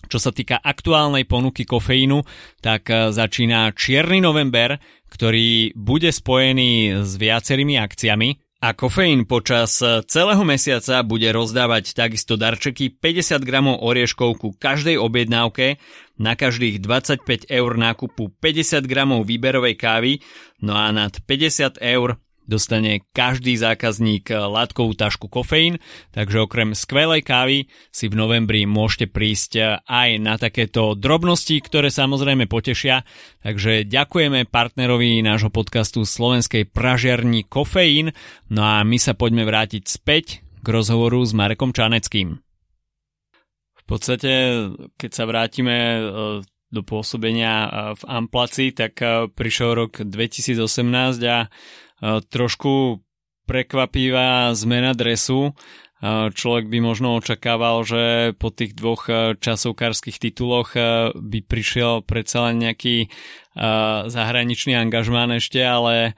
Čo 0.07 0.17
sa 0.21 0.31
týka 0.31 0.61
aktuálnej 0.61 1.25
ponuky 1.25 1.65
kofeínu, 1.65 2.21
tak 2.61 2.89
e, 2.89 3.09
začína 3.09 3.73
čierny 3.73 4.21
november, 4.21 4.77
ktorý 5.09 5.73
bude 5.73 6.13
spojený 6.13 7.01
s 7.01 7.17
viacerými 7.17 7.75
akciami. 7.81 8.46
A 8.57 8.73
kofeín 8.73 9.29
počas 9.29 9.85
e, 9.85 10.01
celého 10.09 10.41
mesiaca 10.41 11.05
bude 11.05 11.29
rozdávať 11.29 11.93
takisto 11.93 12.33
darčeky 12.41 12.89
50 12.89 13.45
gramov 13.45 13.85
orieškov 13.85 14.41
ku 14.41 14.49
každej 14.57 14.97
objednávke, 14.97 15.77
na 16.17 16.33
každých 16.33 16.81
25 16.81 17.53
eur 17.53 17.71
nákupu 17.77 18.33
50 18.41 18.81
gramov 18.89 19.29
výberovej 19.29 19.77
kávy, 19.77 20.11
no 20.65 20.73
a 20.73 20.89
nad 20.89 21.13
50 21.13 21.77
eur 21.77 22.17
dostane 22.47 23.03
každý 23.11 23.59
zákazník 23.59 24.31
eh, 24.31 24.39
látkovú 24.39 24.95
tašku 24.95 25.27
kofeín, 25.27 25.77
takže 26.15 26.47
okrem 26.47 26.71
skvelej 26.71 27.21
kávy 27.27 27.67
si 27.91 28.07
v 28.07 28.15
novembri 28.15 28.63
môžete 28.63 29.11
prísť 29.11 29.51
eh, 29.59 29.65
aj 29.83 30.09
na 30.23 30.39
takéto 30.39 30.95
drobnosti, 30.95 31.59
ktoré 31.59 31.91
samozrejme 31.91 32.47
potešia. 32.47 33.03
Takže 33.43 33.85
ďakujeme 33.85 34.47
partnerovi 34.47 35.19
nášho 35.21 35.51
podcastu 35.51 36.07
slovenskej 36.07 36.71
pražiarni 36.71 37.45
Kofeín, 37.45 38.15
no 38.47 38.63
a 38.63 38.81
my 38.87 38.97
sa 38.97 39.13
poďme 39.13 39.43
vrátiť 39.43 39.83
späť 39.85 40.41
k 40.63 40.67
rozhovoru 40.67 41.21
s 41.21 41.35
Marekom 41.35 41.75
Čaneckým. 41.75 42.39
V 43.77 43.83
podstate, 43.87 44.31
keď 44.99 45.11
sa 45.11 45.23
vrátime 45.27 45.75
eh, 45.75 46.01
do 46.67 46.83
pôsobenia 46.83 47.71
v 47.95 48.03
Amplaci, 48.11 48.75
tak 48.75 48.99
prišiel 49.31 49.87
rok 49.87 50.03
2018 50.03 50.67
a 51.23 51.47
trošku 52.03 53.01
prekvapivá 53.47 54.51
zmena 54.53 54.91
dresu. 54.91 55.55
Človek 56.03 56.69
by 56.69 56.77
možno 56.77 57.17
očakával, 57.17 57.81
že 57.81 58.37
po 58.37 58.53
tých 58.53 58.77
dvoch 58.77 59.09
časovkárskych 59.41 60.21
tituloch 60.21 60.77
by 61.17 61.39
prišiel 61.41 62.05
predsa 62.05 62.51
len 62.51 62.61
nejaký 62.61 63.09
zahraničný 64.05 64.77
angažmán 64.77 65.33
ešte, 65.33 65.57
ale 65.65 66.13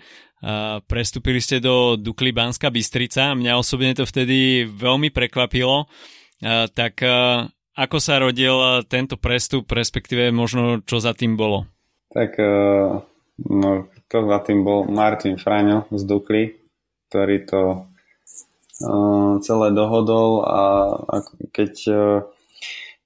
prestúpili 0.84 1.40
ste 1.40 1.64
do 1.64 1.96
Dukly 1.96 2.36
Banska 2.36 2.68
Bystrica. 2.68 3.32
Mňa 3.32 3.56
osobne 3.56 3.96
to 3.96 4.04
vtedy 4.04 4.68
veľmi 4.68 5.16
prekvapilo. 5.16 5.88
Tak 6.76 6.94
ako 7.80 7.98
sa 8.04 8.20
rodil 8.20 8.84
tento 8.92 9.16
prestup, 9.16 9.72
respektíve 9.72 10.28
možno 10.36 10.84
čo 10.84 11.00
za 11.00 11.16
tým 11.16 11.40
bolo? 11.40 11.72
Tak 12.12 12.36
no, 13.48 13.88
to 14.10 14.26
za 14.26 14.40
tým 14.42 14.66
bol 14.66 14.90
Martin 14.90 15.38
Fraňo 15.38 15.86
z 15.94 16.02
Dukly, 16.04 16.44
ktorý 17.08 17.38
to 17.46 17.62
uh, 18.84 19.38
celé 19.46 19.68
dohodol 19.70 20.44
a, 20.44 20.62
a 20.98 21.16
keď 21.54 21.74
uh, 21.90 21.98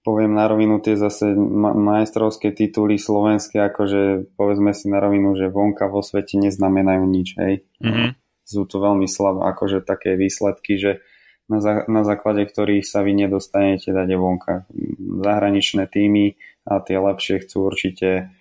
poviem 0.03 0.35
na 0.35 0.47
rovinu 0.47 0.83
tie 0.83 0.99
zase 0.99 1.31
ma- 1.35 1.75
majstrovské 1.75 2.51
tituly 2.51 2.99
slovenské, 2.99 3.59
akože 3.71 4.31
povedzme 4.35 4.75
si 4.75 4.91
na 4.91 4.99
rovinu, 4.99 5.35
že 5.35 5.47
vonka 5.51 5.87
vo 5.87 6.03
svete 6.03 6.35
neznamenajú 6.39 7.03
nič, 7.07 7.27
hej. 7.39 7.63
Mm-hmm. 7.79 8.09
Sú 8.43 8.67
to 8.67 8.83
veľmi 8.83 9.07
slabé, 9.07 9.47
akože 9.55 9.79
také 9.83 10.19
výsledky, 10.19 10.75
že 10.75 10.99
na, 11.47 11.63
za- 11.63 11.87
na 11.87 12.03
základe 12.03 12.43
ktorých 12.47 12.83
sa 12.83 13.03
vy 13.03 13.15
nedostanete 13.15 13.91
dať 13.91 14.09
vonka. 14.19 14.67
Zahraničné 14.99 15.87
týmy 15.87 16.35
a 16.67 16.79
tie 16.83 16.99
lepšie 16.99 17.43
chcú 17.43 17.71
určite 17.71 18.31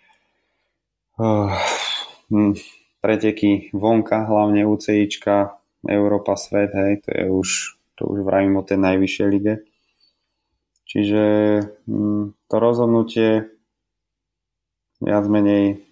uh, 1.18 1.50
preteky 3.02 3.74
vonka, 3.76 4.24
hlavne 4.24 4.64
UCIčka, 4.64 5.58
Európa, 5.84 6.38
svet, 6.38 6.70
hej, 6.72 7.02
to 7.02 7.10
je 7.10 7.24
už, 7.28 7.48
to 7.98 8.02
už 8.06 8.22
vravím 8.22 8.56
o 8.56 8.66
tej 8.66 8.78
najvyššej 8.78 9.28
lige. 9.28 9.54
Čiže 10.86 11.24
hm, 11.88 12.36
to 12.46 12.56
rozhodnutie 12.60 13.48
viac 15.02 15.24
menej 15.26 15.82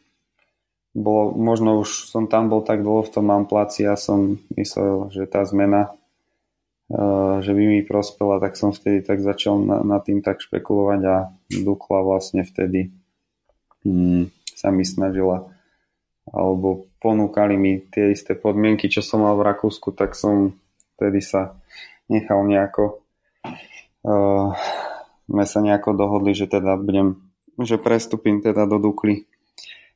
bolo, 0.94 1.34
možno 1.34 1.82
už 1.82 2.10
som 2.10 2.26
tam 2.26 2.50
bol 2.50 2.62
tak 2.62 2.82
dlho 2.82 3.06
v 3.06 3.12
tom 3.14 3.30
mám 3.30 3.46
placi 3.46 3.86
a 3.86 3.94
som 3.94 4.38
myslel, 4.54 5.10
že 5.10 5.26
tá 5.26 5.46
zmena 5.46 5.94
uh, 6.90 7.38
že 7.42 7.54
by 7.54 7.62
mi 7.62 7.80
prospela, 7.86 8.42
tak 8.42 8.58
som 8.58 8.74
vtedy 8.74 9.02
tak 9.06 9.22
začal 9.22 9.62
na, 9.62 9.82
na 9.82 9.98
tým 10.02 10.22
tak 10.22 10.42
špekulovať 10.42 11.00
a 11.06 11.16
Dukla 11.50 12.02
vlastne 12.02 12.42
vtedy 12.42 12.90
hm, 13.86 14.30
sa 14.54 14.74
mi 14.74 14.82
snažila 14.82 15.46
alebo 16.30 16.86
ponúkali 17.02 17.58
mi 17.58 17.82
tie 17.90 18.14
isté 18.14 18.38
podmienky, 18.38 18.86
čo 18.86 19.02
som 19.02 19.26
mal 19.26 19.34
v 19.34 19.46
Rakúsku, 19.50 19.94
tak 19.94 20.14
som 20.14 20.54
vtedy 20.96 21.22
sa 21.22 21.58
nechal 22.06 22.42
nejako 22.46 23.02
uh, 24.06 24.54
sme 25.30 25.44
sa 25.46 25.58
nejako 25.62 25.94
dohodli, 25.94 26.34
že 26.34 26.50
teda 26.50 26.74
budem, 26.74 27.14
že 27.62 27.78
prestúpim 27.78 28.42
teda 28.42 28.66
do 28.66 28.82
Dukly 28.82 29.30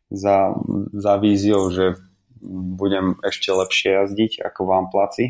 za, 0.06 0.54
za 0.94 1.18
víziou, 1.18 1.74
že 1.74 1.98
budem 2.44 3.18
ešte 3.26 3.50
lepšie 3.50 3.98
jazdiť 3.98 4.46
ako 4.46 4.60
v 4.62 4.70
Amplaci. 4.78 5.26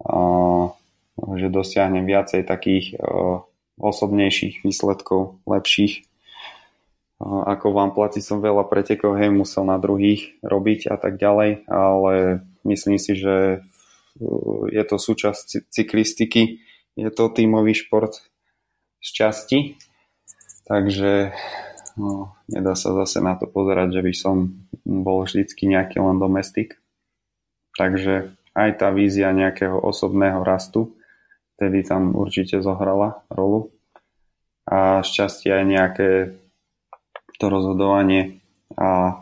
Uh, 0.00 0.72
že 1.36 1.52
dosiahnem 1.52 2.08
viacej 2.08 2.48
takých 2.48 2.96
uh, 2.96 3.44
osobnejších 3.76 4.64
výsledkov, 4.64 5.40
lepších 5.44 6.08
ako 7.20 7.76
vám 7.76 7.92
platí 7.92 8.24
som 8.24 8.40
veľa 8.40 8.64
pretekov, 8.64 9.20
hej, 9.20 9.28
musel 9.28 9.68
na 9.68 9.76
druhých 9.76 10.40
robiť 10.40 10.88
a 10.88 10.96
tak 10.96 11.20
ďalej, 11.20 11.68
ale 11.68 12.44
myslím 12.64 12.96
si, 12.96 13.12
že 13.12 13.60
uh, 13.60 14.62
je 14.72 14.82
to 14.88 14.96
súčasť 14.96 15.68
cyklistiky, 15.68 16.64
je 16.96 17.08
to 17.12 17.28
tímový 17.28 17.76
šport 17.76 18.24
z 19.04 19.08
časti, 19.12 19.58
takže 20.64 21.36
no, 22.00 22.32
nedá 22.48 22.72
sa 22.72 22.96
zase 23.04 23.20
na 23.20 23.36
to 23.36 23.44
pozerať, 23.44 24.00
že 24.00 24.02
by 24.04 24.14
som 24.16 24.36
bol 24.88 25.28
vždycky 25.28 25.68
nejaký 25.68 26.00
len 26.00 26.16
domestik. 26.16 26.80
Takže 27.76 28.34
aj 28.56 28.70
tá 28.82 28.88
vízia 28.90 29.30
nejakého 29.30 29.78
osobného 29.78 30.42
rastu, 30.42 30.96
tedy 31.60 31.84
tam 31.84 32.16
určite 32.16 32.64
zohrala 32.64 33.22
rolu. 33.30 33.70
A 34.64 35.04
šťastie 35.04 35.50
aj 35.52 35.64
nejaké 35.64 36.08
to 37.40 37.48
rozhodovanie 37.48 38.44
a 38.76 39.16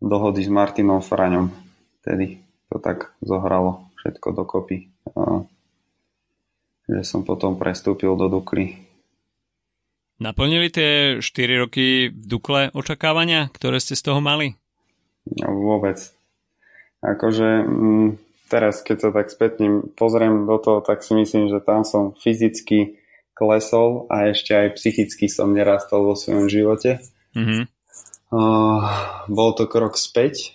dohody 0.00 0.40
s 0.40 0.48
Martinom 0.48 1.04
Fraňom. 1.04 1.52
Tedy 2.00 2.40
to 2.72 2.80
tak 2.80 3.12
zohralo 3.20 3.92
všetko 4.00 4.32
dokopy. 4.32 4.88
A, 5.12 5.44
že 6.88 7.04
som 7.04 7.24
potom 7.24 7.60
prestúpil 7.60 8.16
do 8.16 8.32
Dukly. 8.32 8.80
Naplnili 10.20 10.72
tie 10.72 11.20
4 11.20 11.62
roky 11.64 12.08
v 12.08 12.24
Dukle 12.24 12.72
očakávania, 12.72 13.52
ktoré 13.52 13.76
ste 13.80 13.96
z 13.96 14.08
toho 14.08 14.24
mali? 14.24 14.56
No, 15.28 15.52
vôbec. 15.56 16.00
Akože 17.04 17.64
m, 17.64 17.68
mm, 17.68 18.08
teraz, 18.48 18.80
keď 18.80 18.96
sa 19.00 19.10
tak 19.12 19.28
spätne 19.28 19.84
pozriem 19.96 20.48
do 20.48 20.56
toho, 20.60 20.80
tak 20.80 21.04
si 21.04 21.12
myslím, 21.16 21.52
že 21.52 21.60
tam 21.60 21.84
som 21.84 22.16
fyzicky 22.16 22.96
klesol 23.34 24.06
a 24.08 24.30
ešte 24.30 24.54
aj 24.54 24.78
psychicky 24.78 25.26
som 25.26 25.50
nerastol 25.50 26.06
vo 26.06 26.14
svojom 26.14 26.46
živote. 26.46 27.02
Mm-hmm. 27.34 27.62
Uh, 28.34 28.82
bol 29.30 29.54
to 29.58 29.66
krok 29.66 29.98
späť, 29.98 30.54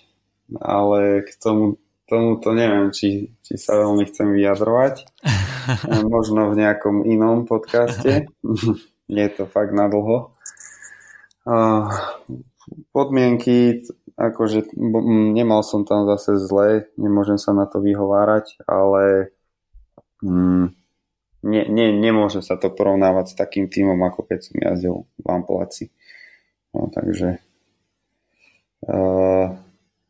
ale 0.58 1.24
k 1.24 1.30
tomu, 1.40 1.80
tomu 2.08 2.40
to 2.40 2.52
neviem, 2.56 2.92
či, 2.92 3.36
či 3.44 3.54
sa 3.60 3.78
veľmi 3.78 4.04
chcem 4.08 4.32
vyjadrovať. 4.32 5.06
Možno 6.12 6.50
v 6.50 6.58
nejakom 6.60 7.04
inom 7.04 7.44
podcaste. 7.44 8.26
Je 9.10 9.26
to 9.32 9.44
fakt 9.44 9.76
nadlho. 9.76 10.32
Uh, 11.44 11.88
podmienky, 12.92 13.84
akože 14.14 14.72
nemal 15.34 15.64
som 15.64 15.88
tam 15.88 16.04
zase 16.04 16.36
zle, 16.36 16.88
nemôžem 17.00 17.40
sa 17.40 17.56
na 17.56 17.64
to 17.64 17.80
vyhovárať, 17.80 18.60
ale 18.68 19.34
mm, 20.20 20.79
nie, 21.40 21.64
nie, 21.68 21.88
nemôže 21.92 22.44
sa 22.44 22.60
to 22.60 22.68
porovnávať 22.68 23.32
s 23.32 23.38
takým 23.38 23.66
týmom, 23.72 23.96
ako 24.04 24.28
keď 24.28 24.38
som 24.44 24.56
jazdil 24.60 24.96
v 25.16 25.26
Ampolácii. 25.28 25.88
No, 26.76 26.92
takže 26.92 27.40
uh, 28.86 29.58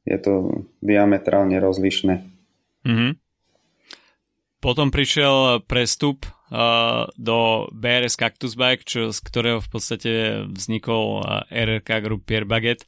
je 0.05 0.19
to 0.21 0.33
diametrálne 0.83 1.57
rozlišné. 1.57 2.15
Mm-hmm. 2.85 3.13
Potom 4.61 4.93
prišiel 4.93 5.65
prestup 5.65 6.29
uh, 6.29 7.09
do 7.17 7.71
BRS 7.73 8.21
Cactus 8.21 8.59
Bike, 8.59 8.85
čo, 8.85 9.09
z 9.09 9.19
ktorého 9.25 9.65
v 9.65 9.69
podstate 9.73 10.13
vznikol 10.53 11.25
uh, 11.25 11.49
RRK 11.49 11.89
Group 12.05 12.29
Pierre 12.29 12.45
Baguette 12.45 12.85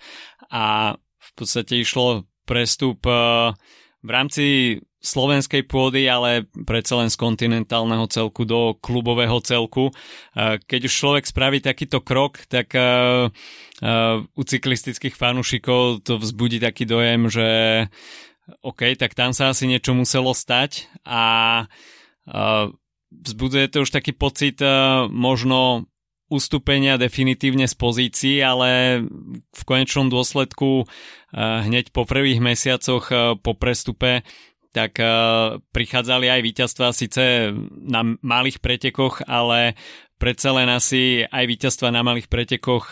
a 0.53 0.99
v 0.99 1.31
podstate 1.33 1.81
išlo 1.81 2.29
prestup 2.45 3.01
uh, 3.09 3.57
v 4.03 4.11
rámci 4.11 4.45
slovenskej 5.03 5.67
pôdy, 5.67 6.07
ale 6.07 6.47
predsa 6.63 7.03
len 7.03 7.11
z 7.11 7.19
kontinentálneho 7.19 8.07
celku 8.07 8.47
do 8.47 8.79
klubového 8.79 9.43
celku. 9.43 9.91
Keď 10.39 10.81
už 10.87 10.95
človek 10.95 11.25
spraví 11.27 11.59
takýto 11.59 11.99
krok, 12.03 12.47
tak 12.47 12.71
u 14.31 14.43
cyklistických 14.47 15.19
fanúšikov 15.19 16.07
to 16.07 16.23
vzbudí 16.23 16.63
taký 16.63 16.87
dojem, 16.87 17.27
že 17.27 17.49
OK, 18.63 18.95
tak 18.95 19.19
tam 19.19 19.35
sa 19.35 19.51
asi 19.51 19.67
niečo 19.67 19.91
muselo 19.91 20.35
stať 20.35 20.87
a 21.03 21.23
vzbudzuje 23.11 23.67
to 23.75 23.83
už 23.83 23.91
taký 23.91 24.15
pocit 24.15 24.63
možno 25.11 25.91
ustúpenia 26.33 26.97
definitívne 26.97 27.69
z 27.69 27.77
pozícií, 27.77 28.41
ale 28.41 29.05
v 29.53 29.63
konečnom 29.69 30.09
dôsledku 30.09 30.89
hneď 31.37 31.93
po 31.93 32.09
prvých 32.09 32.41
mesiacoch 32.41 33.13
po 33.45 33.53
prestupe 33.53 34.25
tak 34.73 34.97
prichádzali 35.77 36.33
aj 36.33 36.41
víťazstva 36.41 36.97
síce 36.97 37.53
na 37.85 38.17
malých 38.25 38.65
pretekoch, 38.65 39.21
ale 39.29 39.77
predsa 40.17 40.57
len 40.57 40.73
asi 40.73 41.29
aj 41.29 41.45
víťazstva 41.45 41.93
na 41.93 42.01
malých 42.01 42.33
pretekoch 42.33 42.89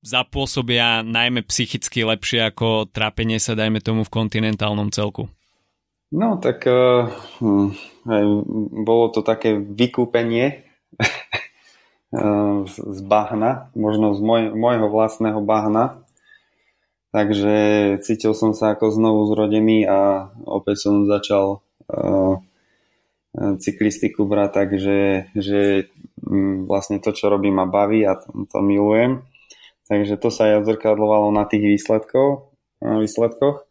zapôsobia 0.00 1.02
najmä 1.04 1.44
psychicky 1.44 2.06
lepšie 2.06 2.48
ako 2.48 2.88
trápenie 2.88 3.36
sa, 3.42 3.58
dajme 3.58 3.82
tomu, 3.82 4.06
v 4.06 4.14
kontinentálnom 4.14 4.88
celku. 4.94 5.28
No 6.08 6.40
tak 6.40 6.64
uh, 6.64 7.04
bolo 8.88 9.04
to 9.12 9.20
také 9.20 9.60
vykúpenie 9.60 10.64
z 12.08 13.00
bahna, 13.04 13.68
možno 13.76 14.16
z 14.16 14.20
môj, 14.24 14.42
môjho 14.56 14.88
vlastného 14.88 15.44
bahna. 15.44 16.00
Takže 17.12 17.56
cítil 18.04 18.32
som 18.36 18.52
sa 18.52 18.76
ako 18.76 18.92
znovu 18.92 19.28
zrodený 19.28 19.88
a 19.88 20.28
opäť 20.44 20.88
som 20.88 21.08
začal 21.08 21.64
uh, 21.88 22.36
cyklistiku 23.36 24.28
brať 24.28 24.50
tak, 24.52 24.68
že, 24.76 25.28
um, 26.20 26.68
vlastne 26.68 27.00
to, 27.00 27.12
čo 27.16 27.32
robím, 27.32 27.60
ma 27.60 27.66
baví 27.68 28.04
a 28.04 28.16
to, 28.16 28.44
to 28.48 28.58
milujem. 28.60 29.24
Takže 29.88 30.20
to 30.20 30.28
sa 30.28 30.52
aj 30.52 30.64
odzrkadlovalo 30.64 31.32
na 31.32 31.48
tých 31.48 31.64
výsledkov, 31.76 32.52
uh, 32.84 33.00
výsledkoch. 33.00 33.64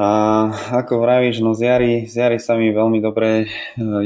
A 0.00 0.08
ako 0.80 1.04
vravíš, 1.04 1.44
no 1.44 1.52
z 1.52 1.60
jary, 1.68 1.92
z 2.08 2.14
jary 2.24 2.38
sa 2.40 2.56
mi 2.56 2.72
veľmi 2.72 3.04
dobre 3.04 3.52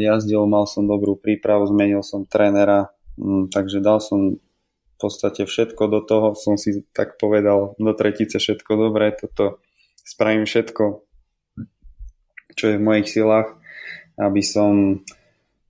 jazdil, 0.02 0.42
mal 0.50 0.66
som 0.66 0.90
dobrú 0.90 1.14
prípravu, 1.14 1.70
zmenil 1.70 2.02
som 2.02 2.26
trénera, 2.26 2.90
takže 3.50 3.78
dal 3.84 3.98
som 4.02 4.38
v 4.94 4.96
podstate 4.98 5.44
všetko 5.44 5.82
do 5.90 6.00
toho, 6.02 6.26
som 6.38 6.54
si 6.54 6.86
tak 6.94 7.18
povedal 7.18 7.74
do 7.78 7.92
tretice 7.92 8.38
všetko 8.38 8.78
dobré, 8.78 9.10
toto 9.14 9.58
spravím 10.04 10.46
všetko, 10.46 11.02
čo 12.54 12.64
je 12.70 12.76
v 12.78 12.86
mojich 12.86 13.10
silách, 13.10 13.58
aby 14.14 14.42
som 14.44 15.02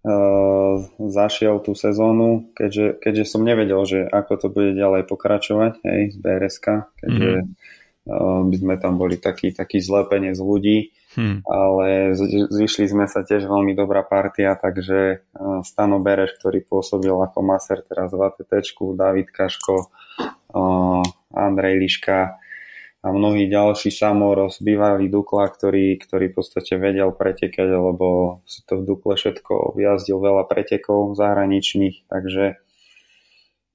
uh, 0.05 0.75
zašiel 1.01 1.65
tú 1.65 1.73
sezónu, 1.73 2.53
keďže, 2.53 3.01
keďže 3.01 3.25
som 3.25 3.47
nevedel, 3.47 3.81
že 3.89 4.05
ako 4.05 4.33
to 4.37 4.47
bude 4.53 4.77
ďalej 4.77 5.09
pokračovať, 5.09 5.73
hej, 5.81 6.01
z 6.13 6.17
BRSK, 6.21 6.67
keďže 7.01 7.33
mm-hmm. 7.41 8.13
uh, 8.13 8.41
by 8.45 8.57
sme 8.61 8.75
tam 8.77 9.01
boli 9.01 9.17
taký, 9.17 9.57
taký 9.57 9.81
zlepenie 9.81 10.37
z 10.37 10.41
ľudí, 10.45 10.79
Hmm. 11.15 11.47
Ale 11.47 12.15
zišli 12.51 12.91
sme 12.91 13.07
sa 13.07 13.23
tiež 13.23 13.47
veľmi 13.47 13.75
dobrá 13.79 14.03
partia, 14.03 14.59
takže 14.59 14.99
e, 14.99 15.17
Stano 15.63 16.03
Bereš, 16.03 16.35
ktorý 16.43 16.67
pôsobil 16.67 17.15
ako 17.15 17.39
maser 17.43 17.87
teraz 17.87 18.11
v 18.11 18.21
ATT, 18.27 18.75
David 18.99 19.31
Kaško, 19.31 19.77
e, 19.79 19.87
Andrej 21.35 21.77
Liška 21.79 22.43
a 23.05 23.13
mnohí 23.13 23.47
ďalší 23.53 23.93
Samoros, 23.93 24.65
bývalý 24.65 25.13
Dukla, 25.13 25.53
ktorý, 25.53 26.01
ktorý 26.01 26.33
v 26.33 26.37
podstate 26.41 26.81
vedel 26.81 27.13
pretekať, 27.13 27.69
lebo 27.69 28.41
si 28.49 28.65
to 28.65 28.81
v 28.81 28.87
Dukle 28.89 29.15
všetko 29.21 29.77
objazdil 29.77 30.19
veľa 30.19 30.49
pretekov 30.49 31.13
zahraničných, 31.13 32.09
takže 32.09 32.57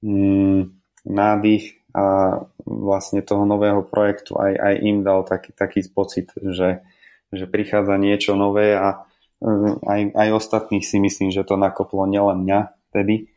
mm, 0.02 0.74
nádych 1.06 1.78
a 1.94 2.38
vlastne 2.66 3.22
toho 3.22 3.46
nového 3.46 3.82
projektu 3.82 4.38
aj, 4.38 4.54
aj 4.54 4.74
im 4.82 5.02
dal 5.02 5.26
taký, 5.26 5.50
taký 5.54 5.86
pocit, 5.90 6.30
že 6.38 6.82
že 7.30 7.46
prichádza 7.46 7.94
niečo 7.96 8.34
nové 8.34 8.74
a 8.74 9.06
eh, 9.42 9.74
aj, 9.86 10.00
aj 10.14 10.28
ostatných 10.34 10.84
si 10.84 10.98
myslím, 10.98 11.30
že 11.30 11.46
to 11.46 11.54
nakoplo 11.54 12.06
nielen 12.06 12.46
mňa 12.46 12.60
vtedy. 12.90 13.30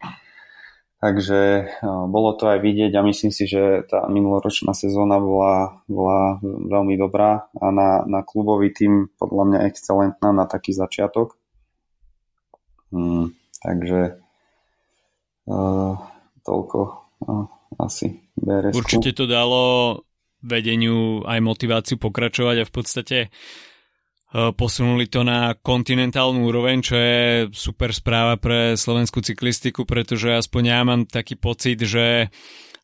Takže 1.04 1.42
eh, 1.64 2.06
bolo 2.10 2.34
to 2.34 2.50
aj 2.50 2.60
vidieť 2.64 2.92
a 2.98 3.06
myslím 3.06 3.32
si, 3.32 3.46
že 3.46 3.86
tá 3.86 4.10
minuloročná 4.10 4.74
sezóna 4.74 5.22
bola, 5.22 5.84
bola 5.86 6.42
veľmi 6.44 6.98
dobrá 6.98 7.48
a 7.54 7.66
na, 7.70 8.02
na 8.10 8.22
klubový 8.26 8.74
tým 8.74 9.14
podľa 9.20 9.44
mňa 9.50 9.60
excelentná 9.70 10.30
na 10.34 10.46
taký 10.50 10.74
začiatok. 10.74 11.38
Hmm, 12.94 13.34
takže 13.58 14.22
uh, 15.50 15.98
toľko 16.46 16.80
uh, 17.26 17.50
asi 17.82 18.22
BRS. 18.38 18.78
Určite 18.78 19.18
to 19.18 19.26
dalo 19.26 19.98
vedeniu 20.44 21.24
aj 21.24 21.40
motiváciu 21.40 21.96
pokračovať 21.98 22.56
a 22.62 22.68
v 22.68 22.74
podstate 22.74 23.18
posunuli 24.34 25.06
to 25.06 25.22
na 25.22 25.54
kontinentálnu 25.54 26.42
úroveň, 26.50 26.82
čo 26.82 26.96
je 26.98 27.22
super 27.54 27.94
správa 27.94 28.42
pre 28.42 28.74
slovenskú 28.74 29.22
cyklistiku, 29.22 29.86
pretože 29.86 30.34
aspoň 30.34 30.64
ja 30.66 30.80
mám 30.82 31.06
taký 31.06 31.38
pocit, 31.38 31.78
že 31.86 32.34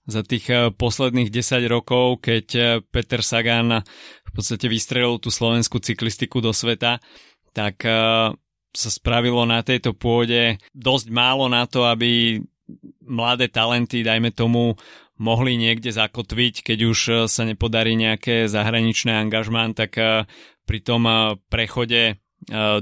za 0.09 0.21
tých 0.25 0.45
eh, 0.49 0.73
posledných 0.73 1.29
10 1.29 1.65
rokov, 1.69 2.25
keď 2.25 2.45
eh, 2.57 2.65
Peter 2.81 3.21
Sagan 3.21 3.81
v 4.25 4.31
podstate 4.33 4.69
vystrelil 4.69 5.17
tú 5.17 5.33
slovenskú 5.33 5.81
cyklistiku 5.81 6.41
do 6.41 6.53
sveta, 6.53 7.01
tak 7.49 7.81
sa 8.69 8.89
spravilo 8.93 9.41
na 9.49 9.65
tejto 9.65 9.97
pôde 9.97 10.62
dosť 10.69 11.09
málo 11.09 11.49
na 11.49 11.65
to, 11.65 11.89
aby 11.89 12.38
mladé 13.01 13.49
talenty, 13.49 14.05
dajme 14.05 14.29
tomu, 14.29 14.77
mohli 15.17 15.57
niekde 15.57 15.89
zakotviť, 15.89 16.62
keď 16.62 16.79
už 16.85 16.99
sa 17.25 17.43
nepodarí 17.43 17.97
nejaké 17.97 18.45
zahraničné 18.45 19.17
angažmán, 19.17 19.73
tak 19.73 19.97
pri 20.69 20.86
tom 20.86 21.01
eh, 21.10 21.34
prechode 21.49 22.01
eh, 22.13 22.17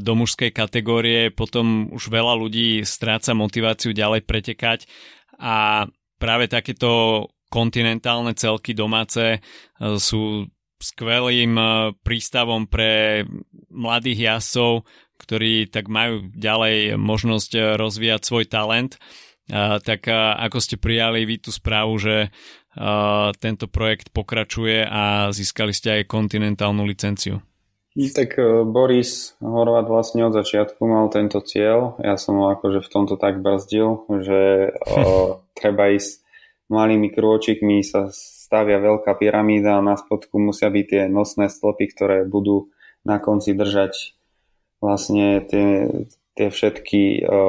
do 0.03 0.13
mužskej 0.19 0.51
kategórie 0.51 1.31
potom 1.31 1.87
už 1.95 2.11
veľa 2.11 2.35
ľudí 2.35 2.83
stráca 2.83 3.31
motiváciu 3.31 3.95
ďalej 3.95 4.27
pretekať 4.27 4.91
a 5.39 5.87
práve 6.19 6.51
takéto 6.51 7.23
kontinentálne 7.47 8.35
celky 8.35 8.75
domáce 8.75 9.39
eh, 9.39 9.41
sú 9.79 10.43
skvelým 10.77 11.57
prístavom 12.05 12.69
pre 12.69 13.25
mladých 13.73 14.29
jazdcov, 14.29 14.85
ktorí 15.17 15.73
tak 15.73 15.89
majú 15.89 16.29
ďalej 16.37 17.01
možnosť 17.01 17.81
rozvíjať 17.81 18.21
svoj 18.21 18.45
talent. 18.45 19.01
Tak 19.49 20.05
ako 20.37 20.57
ste 20.61 20.77
prijali 20.77 21.25
vy 21.25 21.41
tú 21.41 21.49
správu, 21.49 21.97
že 21.97 22.29
tento 23.41 23.65
projekt 23.65 24.13
pokračuje 24.13 24.85
a 24.85 25.33
získali 25.33 25.73
ste 25.73 25.97
aj 25.97 26.13
kontinentálnu 26.13 26.85
licenciu? 26.85 27.41
Tak 27.97 28.37
e, 28.37 28.61
Boris 28.61 29.33
Horvat 29.41 29.89
vlastne 29.89 30.29
od 30.29 30.33
začiatku 30.37 30.85
mal 30.85 31.09
tento 31.09 31.41
cieľ. 31.41 31.97
Ja 31.97 32.13
som 32.21 32.37
ho 32.37 32.53
akože 32.53 32.85
v 32.85 32.91
tomto 32.93 33.17
tak 33.17 33.41
brzdil, 33.41 34.05
že 34.21 34.41
o, 34.93 35.41
treba 35.57 35.89
ísť 35.89 36.21
malými 36.69 37.09
krôčikmi, 37.09 37.81
sa 37.81 38.13
stavia 38.13 38.77
veľká 38.77 39.17
pyramída 39.17 39.81
a 39.81 39.85
na 39.85 39.97
spodku 39.97 40.37
musia 40.37 40.69
byť 40.69 40.85
tie 40.85 41.01
nosné 41.09 41.49
stĺpy, 41.49 41.85
ktoré 41.89 42.17
budú 42.29 42.69
na 43.01 43.17
konci 43.17 43.57
držať 43.57 44.13
vlastne 44.77 45.41
tie, 45.49 45.89
tie 46.37 46.47
všetky 46.53 47.25
o, 47.25 47.39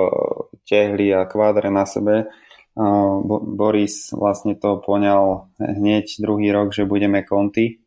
tehly 0.65 1.13
a 1.13 1.29
kvádre 1.29 1.69
na 1.69 1.85
sebe. 1.85 2.33
O, 2.73 3.21
Boris 3.53 4.17
vlastne 4.17 4.57
to 4.57 4.81
poňal 4.81 5.53
hneď 5.61 6.09
druhý 6.25 6.49
rok, 6.57 6.73
že 6.73 6.89
budeme 6.89 7.21
konty 7.21 7.85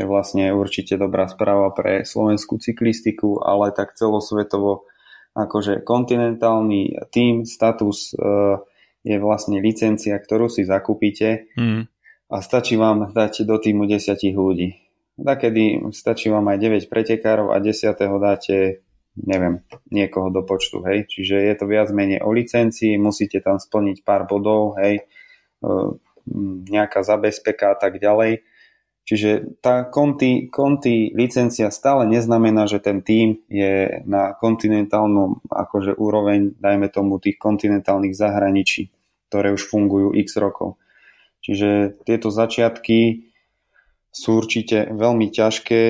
čo 0.00 0.08
je 0.08 0.08
vlastne 0.08 0.48
určite 0.56 0.96
dobrá 0.96 1.28
správa 1.28 1.68
pre 1.76 2.08
slovenskú 2.08 2.56
cyklistiku, 2.56 3.44
ale 3.44 3.68
tak 3.68 3.92
celosvetovo 3.92 4.88
akože 5.36 5.84
kontinentálny 5.84 7.12
tým, 7.12 7.44
status 7.44 8.16
uh, 8.16 8.64
je 9.04 9.20
vlastne 9.20 9.60
licencia, 9.60 10.16
ktorú 10.16 10.48
si 10.48 10.64
zakúpite 10.64 11.52
mm. 11.52 11.84
a 12.32 12.36
stačí 12.40 12.80
vám 12.80 13.12
dať 13.12 13.44
do 13.44 13.60
týmu 13.60 13.84
10 13.84 14.16
ľudí. 14.32 14.80
Takedy 15.20 15.84
stačí 15.92 16.32
vám 16.32 16.48
aj 16.48 16.88
9 16.88 16.88
pretekárov 16.88 17.52
a 17.52 17.60
10. 17.60 17.92
dáte 18.00 18.80
neviem, 19.20 19.60
niekoho 19.92 20.32
do 20.32 20.48
počtu, 20.48 20.80
hej. 20.88 21.04
Čiže 21.12 21.44
je 21.44 21.54
to 21.60 21.68
viac 21.68 21.92
menej 21.92 22.24
o 22.24 22.32
licencii, 22.32 22.96
musíte 22.96 23.44
tam 23.44 23.60
splniť 23.60 24.00
pár 24.00 24.24
bodov, 24.24 24.80
hej, 24.80 25.04
uh, 25.60 25.92
nejaká 26.72 27.04
zabezpeka 27.04 27.74
a 27.74 27.76
tak 27.76 28.00
ďalej 28.00 28.48
Čiže 29.04 29.58
tá 29.58 29.82
konti, 29.90 30.46
konti 30.46 31.10
licencia 31.10 31.74
stále 31.74 32.06
neznamená, 32.06 32.70
že 32.70 32.78
ten 32.78 33.02
tím 33.02 33.42
je 33.50 34.06
na 34.06 34.38
kontinentálnom 34.38 35.42
akože 35.50 35.98
úroveň, 35.98 36.54
dajme 36.62 36.86
tomu 36.92 37.18
tých 37.18 37.34
kontinentálnych 37.40 38.14
zahraničí, 38.14 38.92
ktoré 39.26 39.50
už 39.50 39.66
fungujú 39.66 40.14
x 40.14 40.38
rokov. 40.38 40.78
Čiže 41.42 41.98
tieto 42.06 42.30
začiatky 42.30 43.30
sú 44.14 44.38
určite 44.38 44.90
veľmi 44.94 45.32
ťažké 45.32 45.82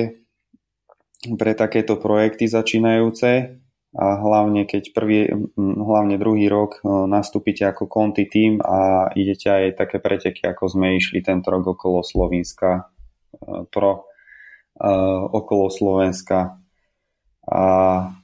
pre 1.37 1.51
takéto 1.53 2.01
projekty 2.01 2.49
začínajúce 2.49 3.61
a 3.91 4.05
hlavne 4.17 4.63
keď 4.65 4.83
prvý, 4.95 5.27
hlavne 5.59 6.15
druhý 6.15 6.47
rok 6.47 6.79
nastúpite 6.85 7.67
ako 7.67 7.85
konti 7.91 8.25
tým 8.25 8.63
a 8.63 9.11
idete 9.13 9.51
aj 9.51 9.77
také 9.77 9.99
preteky, 9.99 10.47
ako 10.47 10.71
sme 10.71 10.97
išli 10.97 11.19
tento 11.19 11.51
rok 11.51 11.75
okolo 11.75 12.01
Slovenska 12.01 12.87
pro 13.69 14.07
okolo 15.31 15.69
Slovenska 15.69 16.61
a 17.41 17.63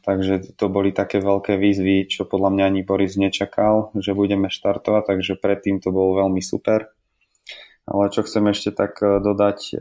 takže 0.06 0.54
to 0.54 0.70
boli 0.70 0.94
také 0.94 1.18
veľké 1.18 1.58
výzvy, 1.58 2.06
čo 2.06 2.30
podľa 2.30 2.54
mňa 2.54 2.64
ani 2.70 2.82
Boris 2.86 3.18
nečakal, 3.18 3.90
že 3.98 4.14
budeme 4.14 4.54
štartovať, 4.54 5.04
takže 5.10 5.42
predtým 5.42 5.82
to 5.82 5.90
bolo 5.90 6.22
veľmi 6.22 6.38
super. 6.38 6.94
Ale 7.90 8.14
čo 8.14 8.22
chcem 8.22 8.46
ešte 8.52 8.70
tak 8.76 9.02
e, 9.02 9.18
dodať, 9.18 9.60
e, 9.74 9.76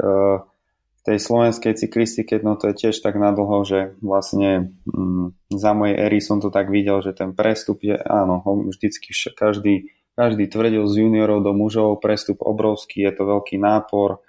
v 0.96 1.01
tej 1.05 1.18
slovenskej 1.20 1.75
cyklistike, 1.75 2.38
no 2.40 2.57
to 2.57 2.72
je 2.72 2.88
tiež 2.88 2.96
tak 3.03 3.18
nadlho, 3.18 3.62
že 3.66 3.94
vlastne 4.01 4.75
mm, 4.88 5.53
za 5.53 5.70
mojej 5.77 5.94
éry 5.94 6.18
som 6.22 6.40
to 6.40 6.49
tak 6.49 6.72
videl, 6.72 7.03
že 7.05 7.12
ten 7.12 7.37
prestup 7.37 7.83
je, 7.85 7.99
áno, 7.99 8.40
vždycky 8.72 9.12
každý, 9.37 9.94
každý 10.16 10.49
tvrdil 10.49 10.87
z 10.87 11.07
juniorov 11.07 11.44
do 11.44 11.53
mužov, 11.53 12.03
prestup 12.03 12.40
obrovský, 12.42 13.05
je 13.05 13.12
to 13.14 13.22
veľký 13.27 13.59
nápor, 13.59 14.26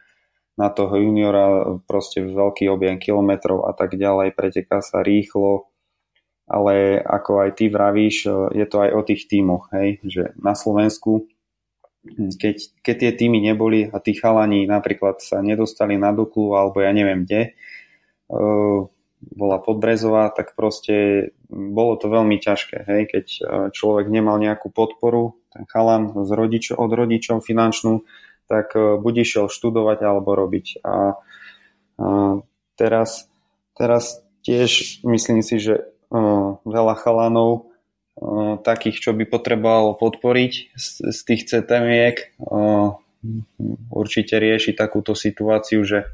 na 0.57 0.73
toho 0.73 0.97
juniora 0.97 1.77
proste 1.85 2.25
veľký 2.25 2.65
objem 2.67 2.97
kilometrov 2.97 3.69
a 3.69 3.77
tak 3.77 3.93
ďalej, 3.93 4.33
preteká 4.33 4.81
sa 4.81 5.05
rýchlo, 5.05 5.69
ale 6.49 6.97
ako 6.97 7.45
aj 7.45 7.49
ty 7.61 7.69
vravíš, 7.69 8.17
je 8.57 8.65
to 8.65 8.77
aj 8.81 8.89
o 8.97 9.01
tých 9.05 9.29
tímoch, 9.29 9.69
hej, 9.77 10.01
že 10.01 10.33
na 10.41 10.57
Slovensku, 10.57 11.29
keď, 12.41 12.55
keď 12.81 12.95
tie 12.97 13.11
týmy 13.13 13.37
neboli 13.43 13.85
a 13.85 14.01
tí 14.01 14.17
chalani 14.17 14.65
napríklad 14.65 15.21
sa 15.21 15.45
nedostali 15.45 15.99
na 15.99 16.09
Duklu 16.15 16.57
alebo 16.57 16.81
ja 16.81 16.89
neviem 16.89 17.27
kde, 17.27 17.53
bola 19.17 19.57
Podbrezová, 19.59 20.29
tak 20.33 20.57
proste 20.57 21.29
bolo 21.49 21.97
to 22.01 22.09
veľmi 22.09 22.37
ťažké, 22.41 22.77
hej, 22.85 23.01
keď 23.11 23.25
človek 23.73 24.09
nemal 24.09 24.41
nejakú 24.41 24.73
podporu, 24.73 25.37
ten 25.53 25.65
chalan 25.69 26.13
z 26.25 26.31
rodičov, 26.33 26.75
od 26.81 26.91
rodičov 26.93 27.41
finančnú, 27.43 28.07
tak 28.47 28.73
e, 28.73 28.97
buď 28.97 29.13
išiel 29.27 29.45
študovať 29.51 29.99
alebo 30.01 30.33
robiť. 30.33 30.81
A, 30.81 30.87
a 30.87 30.95
teraz, 32.79 33.27
teraz 33.75 34.23
tiež 34.47 35.03
myslím 35.03 35.43
si, 35.43 35.59
že 35.59 35.83
uh, 36.07 36.55
veľa 36.63 36.95
chalanov 37.03 37.67
uh, 37.67 38.55
takých, 38.63 39.03
čo 39.03 39.11
by 39.11 39.27
potrebovalo 39.27 39.99
podporiť 39.99 40.53
z, 40.71 40.87
z 41.11 41.19
tých 41.27 41.41
CTMiek, 41.51 42.39
určite 43.91 44.39
rieši 44.39 44.71
takúto 44.71 45.17
situáciu, 45.17 45.83
že, 45.83 46.07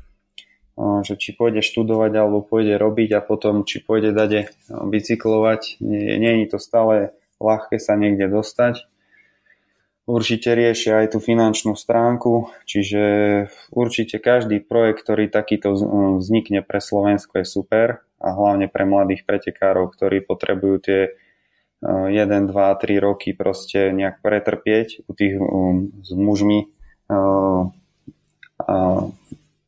že 1.06 1.14
či 1.20 1.36
pôjde 1.38 1.62
študovať 1.62 2.12
alebo 2.18 2.42
pôjde 2.42 2.80
robiť 2.80 3.10
a 3.14 3.22
potom 3.22 3.68
či 3.68 3.84
pôjde 3.84 4.16
dade 4.16 4.50
bicyklovať. 4.72 5.84
Nie, 5.84 6.18
nie 6.18 6.48
je 6.48 6.58
to 6.58 6.60
stále 6.64 7.14
ľahké 7.38 7.78
sa 7.78 7.94
niekde 8.00 8.32
dostať 8.32 8.88
určite 10.04 10.52
riešia 10.52 11.04
aj 11.04 11.16
tú 11.16 11.20
finančnú 11.24 11.76
stránku, 11.80 12.52
čiže 12.68 13.04
určite 13.72 14.20
každý 14.20 14.60
projekt, 14.60 15.08
ktorý 15.08 15.32
takýto 15.32 15.74
vznikne 16.20 16.64
pre 16.64 16.84
Slovensko 16.84 17.44
je 17.44 17.46
super 17.48 18.04
a 18.20 18.28
hlavne 18.36 18.68
pre 18.68 18.84
mladých 18.84 19.24
pretekárov, 19.24 19.92
ktorí 19.96 20.24
potrebujú 20.24 20.76
tie 20.84 21.02
1, 21.84 22.16
2, 22.16 22.56
3 22.56 23.04
roky 23.04 23.36
proste 23.36 23.92
nejak 23.92 24.24
pretrpieť 24.24 25.04
u 25.04 25.12
tých 25.12 25.36
um, 25.36 25.92
s 26.00 26.16
mužmi 26.16 26.72
uh, 27.12 27.68
uh, 28.64 29.04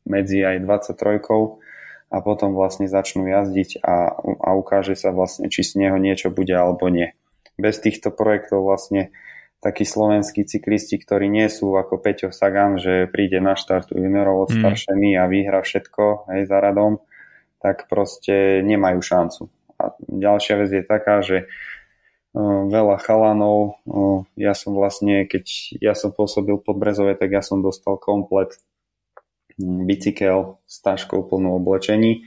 medzi 0.08 0.40
aj 0.40 0.64
23 0.64 1.20
a 2.06 2.16
potom 2.24 2.56
vlastne 2.56 2.88
začnú 2.88 3.28
jazdiť 3.28 3.84
a, 3.84 4.16
a 4.16 4.48
ukáže 4.56 4.96
sa 4.96 5.12
vlastne, 5.12 5.52
či 5.52 5.60
z 5.66 5.76
neho 5.76 5.98
niečo 6.00 6.32
bude 6.32 6.54
alebo 6.56 6.88
nie. 6.88 7.12
Bez 7.60 7.82
týchto 7.84 8.08
projektov 8.08 8.64
vlastne 8.64 9.12
takí 9.66 9.82
slovenskí 9.82 10.46
cyklisti, 10.46 10.94
ktorí 10.94 11.26
nie 11.26 11.50
sú 11.50 11.74
ako 11.74 11.98
Peťo 11.98 12.30
Sagan, 12.30 12.78
že 12.78 13.10
príde 13.10 13.42
na 13.42 13.58
štartu 13.58 13.98
juniorov 13.98 14.46
odstaršený 14.46 15.18
mm. 15.18 15.18
a 15.18 15.24
vyhra 15.26 15.60
všetko 15.66 16.30
aj 16.30 16.40
za 16.46 16.58
radom, 16.62 17.02
tak 17.58 17.90
proste 17.90 18.62
nemajú 18.62 19.02
šancu. 19.02 19.50
A 19.82 19.90
ďalšia 20.06 20.54
vec 20.62 20.70
je 20.70 20.84
taká, 20.86 21.18
že 21.26 21.50
uh, 21.50 22.62
veľa 22.70 23.02
chalanov, 23.02 23.82
uh, 23.90 24.22
ja 24.38 24.54
som 24.54 24.78
vlastne, 24.78 25.26
keď 25.26 25.44
ja 25.82 25.98
som 25.98 26.14
pôsobil 26.14 26.54
pod 26.62 26.78
Brezove, 26.78 27.18
tak 27.18 27.34
ja 27.34 27.42
som 27.42 27.58
dostal 27.58 27.98
komplet 27.98 28.54
bicykel 29.58 30.62
s 30.62 30.78
taškou 30.78 31.26
plnou 31.26 31.58
oblečení 31.58 32.22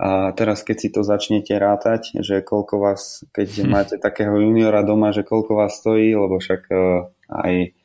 a 0.00 0.32
teraz, 0.32 0.64
keď 0.64 0.76
si 0.80 0.88
to 0.88 1.04
začnete 1.04 1.52
rátať, 1.60 2.24
že 2.24 2.40
koľko 2.40 2.80
vás, 2.80 3.20
keď 3.36 3.48
hm. 3.60 3.68
máte 3.76 3.96
takého 4.00 4.32
juniora 4.32 4.80
doma, 4.80 5.12
že 5.12 5.28
koľko 5.28 5.60
vás 5.60 5.76
stojí, 5.76 6.16
lebo 6.16 6.40
však 6.40 6.62
uh, 6.72 7.04
aj 7.28 7.76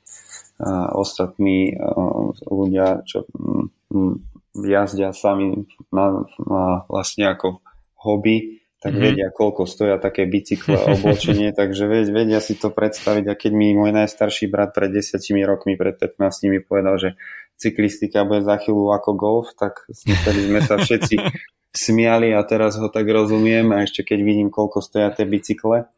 uh, 0.64 0.90
ostatní 0.96 1.76
uh, 1.76 2.32
ľudia, 2.48 3.04
čo 3.04 3.28
um, 3.36 4.24
jazdia 4.56 5.12
sami 5.12 5.68
na, 5.92 6.24
na 6.40 6.88
vlastne 6.88 7.28
ako 7.28 7.60
hobby, 8.00 8.64
tak 8.80 8.94
mm-hmm. 8.94 9.12
vedia, 9.12 9.28
koľko 9.34 9.66
stoja 9.66 9.98
také 9.98 10.30
bicykle 10.30 10.78
a 10.78 10.86
oblečenie, 10.96 11.52
takže 11.52 11.90
vedia 11.90 12.40
si 12.40 12.56
to 12.56 12.70
predstaviť. 12.72 13.26
A 13.28 13.34
keď 13.34 13.52
mi 13.52 13.74
môj 13.74 13.92
najstarší 13.92 14.48
brat 14.48 14.72
pred 14.78 14.94
10 14.94 15.20
rokmi, 15.44 15.74
pred 15.76 15.98
15 15.98 16.22
povedal, 16.64 16.96
že 17.02 17.10
cyklistika 17.58 18.24
bude 18.24 18.46
za 18.46 18.62
chvíľu 18.62 18.94
ako 18.94 19.12
golf, 19.18 19.48
tak 19.58 19.84
sme 19.90 20.62
sa 20.62 20.78
všetci 20.78 21.18
smiali 21.76 22.32
a 22.32 22.42
teraz 22.48 22.80
ho 22.80 22.88
tak 22.88 23.06
rozumiem 23.06 23.76
a 23.76 23.84
ešte 23.84 24.02
keď 24.08 24.20
vidím, 24.24 24.50
koľko 24.50 24.80
stoja 24.80 25.12
tie 25.12 25.28
bicykle. 25.28 25.92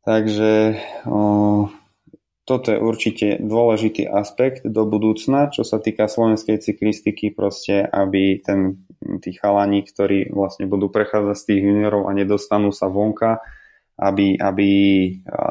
Takže 0.00 0.80
o, 1.08 1.68
toto 2.48 2.66
je 2.72 2.80
určite 2.80 3.26
dôležitý 3.40 4.08
aspekt 4.08 4.64
do 4.64 4.88
budúcna, 4.88 5.52
čo 5.52 5.64
sa 5.64 5.76
týka 5.76 6.08
slovenskej 6.08 6.60
cyklistiky, 6.60 7.32
proste, 7.32 7.84
aby 7.84 8.40
ten, 8.40 8.88
tí 9.20 9.36
chalani, 9.36 9.84
ktorí 9.84 10.32
vlastne 10.32 10.64
budú 10.64 10.88
prechádzať 10.88 11.36
z 11.36 11.46
tých 11.46 11.60
juniorov 11.62 12.08
a 12.08 12.16
nedostanú 12.16 12.72
sa 12.72 12.88
vonka, 12.88 13.44
aby, 14.00 14.40
aby 14.40 14.70
a, 15.28 15.44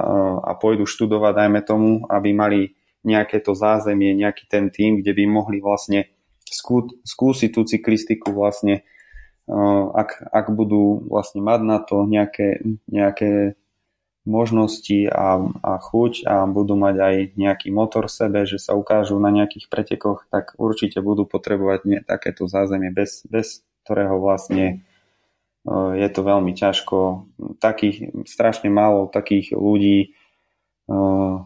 a 0.50 0.52
pôjdu 0.58 0.90
študovať, 0.90 1.34
dajme 1.46 1.62
tomu, 1.62 1.90
aby 2.10 2.30
mali 2.34 2.62
nejaké 3.06 3.40
to 3.40 3.56
zázemie, 3.56 4.12
nejaký 4.18 4.50
ten 4.50 4.74
tým, 4.74 5.00
kde 5.00 5.14
by 5.14 5.24
mohli 5.30 5.58
vlastne 5.62 6.10
skú, 6.52 6.90
skúsiť 7.06 7.50
tú 7.54 7.62
cyklistiku 7.66 8.34
vlastne, 8.34 8.84
ak, 9.94 10.30
ak 10.30 10.46
budú 10.54 11.02
vlastne 11.10 11.42
mať 11.42 11.60
na 11.66 11.78
to 11.82 12.06
nejaké, 12.06 12.62
nejaké 12.90 13.58
možnosti 14.30 15.10
a, 15.10 15.42
a 15.42 15.72
chuť 15.82 16.28
a 16.30 16.46
budú 16.46 16.78
mať 16.78 16.96
aj 17.02 17.16
nejaký 17.34 17.74
motor 17.74 18.06
v 18.06 18.14
sebe, 18.14 18.40
že 18.46 18.62
sa 18.62 18.78
ukážu 18.78 19.18
na 19.18 19.34
nejakých 19.34 19.72
pretekoch, 19.72 20.30
tak 20.30 20.54
určite 20.62 21.02
budú 21.02 21.26
potrebovať 21.26 21.80
nie, 21.90 22.00
takéto 22.06 22.46
zázemie, 22.46 22.94
bez, 22.94 23.26
bez 23.26 23.66
ktorého 23.88 24.22
vlastne 24.22 24.86
je 25.70 26.08
to 26.14 26.22
veľmi 26.24 26.56
ťažko. 26.56 27.28
Takých, 27.60 28.26
strašne 28.30 28.72
málo 28.72 29.12
takých 29.12 29.54
ľudí 29.54 30.16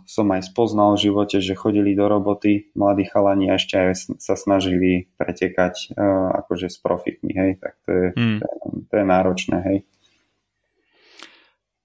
som 0.08 0.28
aj 0.32 0.42
spoznal 0.48 0.96
v 0.96 1.04
živote, 1.12 1.44
že 1.44 1.58
chodili 1.58 1.92
do 1.92 2.08
roboty 2.08 2.72
mladí 2.80 3.04
chalani 3.12 3.52
a 3.52 3.60
ešte 3.60 3.76
aj 3.76 4.16
sa 4.16 4.40
snažili 4.40 5.12
pretekať 5.20 6.00
akože 6.44 6.72
s 6.72 6.80
profitmi, 6.80 7.32
hej, 7.36 7.52
tak 7.60 7.76
to 7.84 7.92
je, 7.92 8.08
hmm. 8.16 8.40
to, 8.40 8.46
je, 8.48 8.58
to 8.88 8.94
je 8.96 9.06
náročné, 9.06 9.58
hej. 9.68 9.78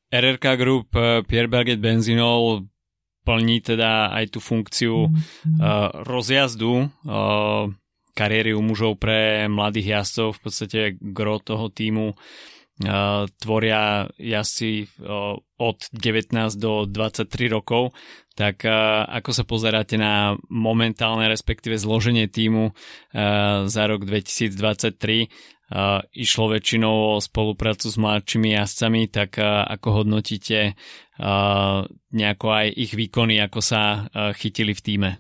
RRK 0.09 0.47
Group 0.57 0.89
e, 0.97 1.21
Pierre 1.29 1.53
Berget 1.53 1.85
Benzinol 1.85 2.65
plní 3.29 3.61
teda 3.61 4.09
aj 4.09 4.33
tú 4.33 4.41
funkciu 4.41 5.05
uh, 5.05 5.13
rozjazdu 6.01 6.89
uh, 6.89 7.69
kariéry 8.17 8.57
u 8.57 8.65
mužov 8.65 8.97
pre 8.97 9.45
mladých 9.53 10.01
jazdcov, 10.01 10.29
v 10.33 10.41
podstate 10.41 10.81
gro 10.97 11.37
toho 11.37 11.69
týmu 11.69 12.17
tvoria 13.43 14.07
jazdci 14.15 14.87
od 15.59 15.79
19 15.91 16.31
do 16.63 16.87
23 16.87 17.27
rokov, 17.51 17.91
tak 18.39 18.63
ako 19.11 19.31
sa 19.35 19.43
pozeráte 19.43 19.99
na 19.99 20.39
momentálne 20.47 21.27
respektíve 21.27 21.75
zloženie 21.75 22.31
týmu 22.31 22.71
za 23.67 23.83
rok 23.91 24.07
2023? 24.07 25.27
Išlo 26.17 26.45
väčšinou 26.55 27.19
o 27.19 27.21
spoluprácu 27.21 27.93
s 27.93 27.99
mladšími 28.01 28.57
jazdcami, 28.57 29.11
tak 29.11 29.37
ako 29.43 30.01
hodnotíte 30.01 30.79
nejako 32.15 32.47
aj 32.49 32.67
ich 32.73 32.95
výkony, 32.95 33.43
ako 33.43 33.61
sa 33.61 34.07
chytili 34.39 34.73
v 34.73 34.81
týme? 34.81 35.11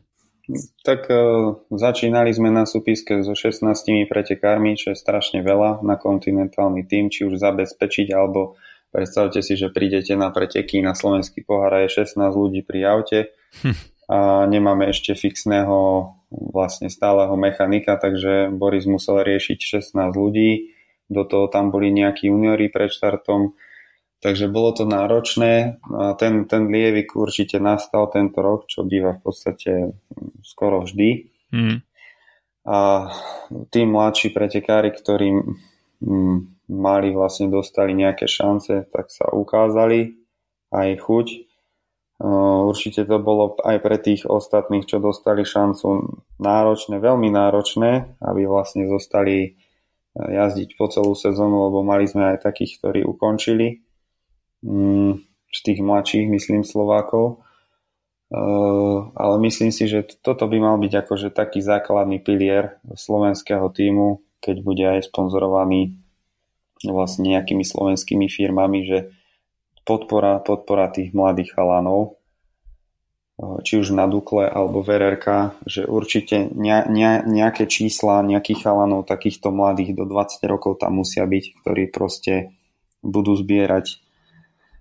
Tak 0.80 1.12
uh, 1.12 1.60
začínali 1.68 2.32
sme 2.32 2.48
na 2.48 2.64
súpiske 2.64 3.20
so 3.20 3.36
16 3.36 3.68
pretekármi, 4.08 4.80
čo 4.80 4.96
je 4.96 4.98
strašne 4.98 5.44
veľa 5.44 5.84
na 5.84 6.00
kontinentálny 6.00 6.88
tým, 6.88 7.12
či 7.12 7.28
už 7.28 7.36
zabezpečiť, 7.36 8.16
alebo 8.16 8.56
predstavte 8.88 9.44
si, 9.44 9.60
že 9.60 9.68
prídete 9.68 10.16
na 10.16 10.32
preteky 10.32 10.80
na 10.80 10.96
slovenský 10.96 11.44
pohár 11.44 11.76
a 11.76 11.84
je 11.84 12.00
16 12.00 12.16
ľudí 12.32 12.64
pri 12.64 12.80
aute. 12.88 13.20
Hm. 13.60 13.76
a 14.08 14.48
nemáme 14.48 14.88
ešte 14.88 15.12
fixného 15.12 16.12
vlastne 16.32 16.88
stáleho 16.88 17.36
mechanika, 17.36 18.00
takže 18.00 18.48
Boris 18.52 18.88
musel 18.88 19.20
riešiť 19.20 19.92
16 19.92 20.16
ľudí, 20.16 20.72
do 21.08 21.24
toho 21.24 21.48
tam 21.48 21.68
boli 21.72 21.92
nejakí 21.92 22.28
juniori 22.28 22.68
pred 22.72 22.88
štartom, 22.88 23.56
takže 24.22 24.50
bolo 24.50 24.74
to 24.74 24.84
náročné. 24.84 25.82
A 25.94 26.14
ten, 26.14 26.44
ten 26.46 26.70
lievik 26.70 27.14
určite 27.14 27.58
nastal 27.62 28.10
tento 28.10 28.38
rok, 28.42 28.66
čo 28.70 28.86
býva 28.86 29.18
v 29.18 29.22
podstate 29.22 29.72
skoro 30.42 30.84
vždy. 30.84 31.28
Mm. 31.54 31.78
A 32.68 32.78
tí 33.72 33.80
mladší 33.88 34.34
pretekári, 34.34 34.92
ktorí 34.92 35.32
mali 36.68 37.08
vlastne 37.10 37.48
dostali 37.48 37.96
nejaké 37.96 38.28
šance, 38.28 38.86
tak 38.92 39.08
sa 39.08 39.32
ukázali 39.32 40.20
aj 40.68 40.88
chuť 41.00 41.48
Určite 42.18 43.06
to 43.06 43.22
bolo 43.22 43.54
aj 43.62 43.78
pre 43.78 43.94
tých 43.94 44.26
ostatných, 44.26 44.90
čo 44.90 44.98
dostali 44.98 45.46
šancu 45.46 46.18
náročné, 46.42 46.98
veľmi 46.98 47.30
náročné, 47.30 48.18
aby 48.18 48.42
vlastne 48.42 48.90
zostali 48.90 49.36
e, 49.38 49.50
jazdiť 50.18 50.74
po 50.74 50.90
celú 50.90 51.14
sezónu, 51.14 51.70
lebo 51.70 51.86
mali 51.86 52.10
sme 52.10 52.34
aj 52.34 52.42
takých, 52.42 52.82
ktorí 52.82 53.00
ukončili 53.06 53.78
mm, 53.78 53.86
z 55.48 55.58
tých 55.64 55.80
mladších, 55.80 56.26
myslím, 56.28 56.62
Slovákov. 56.66 57.42
Ale 59.14 59.36
myslím 59.40 59.72
si, 59.72 59.88
že 59.88 60.04
toto 60.20 60.44
by 60.44 60.58
mal 60.60 60.76
byť 60.76 60.92
akože 61.06 61.28
taký 61.32 61.64
základný 61.64 62.20
pilier 62.20 62.76
slovenského 62.92 63.72
týmu, 63.72 64.20
keď 64.44 64.56
bude 64.60 64.84
aj 64.84 65.08
sponzorovaný 65.08 65.96
vlastne 66.84 67.34
nejakými 67.34 67.64
slovenskými 67.64 68.28
firmami, 68.28 68.84
že 68.84 68.98
podpora, 69.88 70.44
podpora 70.44 70.92
tých 70.92 71.16
mladých 71.16 71.56
chalanov, 71.56 72.20
či 73.38 73.78
už 73.78 73.94
na 73.94 74.10
Dukle 74.10 74.50
alebo 74.50 74.82
v 74.82 74.98
RRK, 74.98 75.26
že 75.62 75.86
určite 75.86 76.50
ne, 76.52 76.82
ne, 76.90 77.22
nejaké 77.22 77.70
čísla 77.70 78.26
nejakých 78.26 78.66
chalanov 78.66 79.06
takýchto 79.06 79.54
mladých 79.54 79.94
do 79.94 80.04
20 80.04 80.42
rokov 80.50 80.82
tam 80.82 81.00
musia 81.00 81.22
byť, 81.22 81.62
ktorí 81.62 81.88
proste 81.88 82.52
budú 83.00 83.38
zbierať 83.38 84.02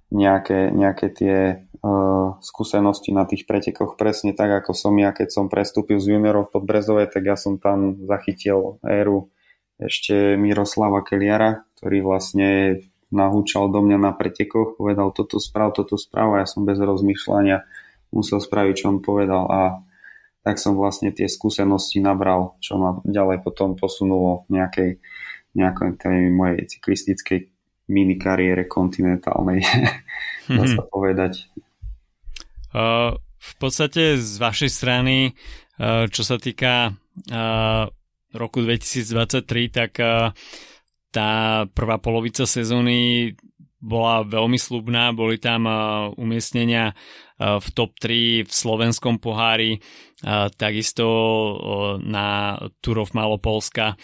nejaké, 0.08 0.72
nejaké 0.72 1.08
tie 1.12 1.38
uh, 1.84 2.40
skúsenosti 2.40 3.12
na 3.12 3.28
tých 3.28 3.44
pretekoch. 3.44 4.00
Presne 4.00 4.32
tak, 4.32 4.64
ako 4.64 4.72
som 4.72 4.94
ja, 4.96 5.12
keď 5.12 5.28
som 5.32 5.46
prestúpil 5.52 6.00
z 6.00 6.16
juniorov 6.16 6.52
pod 6.52 6.64
Brezové, 6.64 7.08
tak 7.12 7.28
ja 7.28 7.36
som 7.36 7.60
tam 7.60 8.00
zachytil 8.08 8.80
éru 8.84 9.32
ešte 9.78 10.40
Miroslava 10.40 11.06
Keliara, 11.06 11.68
ktorý 11.78 12.02
vlastne 12.02 12.82
nahúčal 13.14 13.72
do 13.72 13.86
mňa 13.86 13.98
na 14.02 14.12
pretekoch, 14.12 14.76
povedal 14.76 15.14
toto 15.14 15.38
správ, 15.40 15.78
toto 15.78 15.96
správ. 15.96 16.36
A 16.36 16.42
ja 16.44 16.48
som 16.50 16.66
bez 16.68 16.82
rozmýšľania 16.82 17.64
musel 18.12 18.42
spraviť, 18.42 18.74
čo 18.74 18.86
on 18.92 19.00
povedal. 19.00 19.46
A 19.48 19.62
tak 20.44 20.58
som 20.58 20.80
vlastne 20.80 21.12
tie 21.12 21.28
skúsenosti 21.28 22.00
nabral, 22.00 22.56
čo 22.64 22.80
ma 22.80 23.00
ďalej 23.04 23.44
potom 23.44 23.76
posunulo 23.76 24.48
v 24.48 24.60
nejakej, 24.60 24.92
nejakej 25.56 25.90
tej 26.00 26.18
mojej 26.32 26.60
cyklistickej 26.68 27.40
mini 27.88 28.20
kariére 28.20 28.68
kontinentálnej, 28.68 29.64
dá 30.48 30.64
sa 30.68 30.84
povedať. 30.88 31.48
Uh, 32.76 33.16
v 33.40 33.54
podstate 33.58 34.20
z 34.20 34.34
vašej 34.38 34.72
strany, 34.72 35.32
uh, 35.80 36.06
čo 36.12 36.22
sa 36.28 36.36
týka 36.36 36.92
uh, 37.32 37.84
roku 38.36 38.60
2023, 38.62 39.72
tak 39.72 39.92
uh, 40.04 40.36
tá 41.10 41.64
prvá 41.72 41.98
polovica 41.98 42.44
sezóny 42.44 43.34
bola 43.78 44.26
veľmi 44.26 44.60
slubná, 44.60 45.16
boli 45.16 45.40
tam 45.40 45.64
uh, 45.64 46.12
umiestnenia 46.20 46.92
uh, 46.92 47.62
v 47.64 47.68
top 47.72 47.96
3 48.04 48.44
v 48.44 48.52
slovenskom 48.52 49.22
pohári, 49.24 49.80
uh, 50.28 50.52
takisto 50.52 51.08
na 52.04 52.60
Tour 52.84 53.08
of 53.08 53.16
Malopolska 53.16 53.96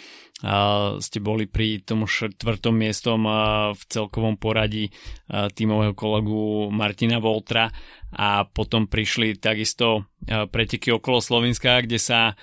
ste 0.99 1.23
boli 1.23 1.47
pri 1.47 1.87
tom 1.87 2.03
štvrtom 2.03 2.75
miestom 2.75 3.23
v 3.71 3.81
celkovom 3.87 4.35
poradí 4.35 4.91
tímového 5.31 5.95
kolegu 5.95 6.67
Martina 6.67 7.23
Voltra. 7.23 7.71
A 8.11 8.43
potom 8.43 8.91
prišli 8.91 9.39
takisto 9.39 10.11
preteky 10.27 10.91
okolo 10.91 11.23
Slovenska, 11.23 11.79
kde 11.79 11.95
sa 11.95 12.35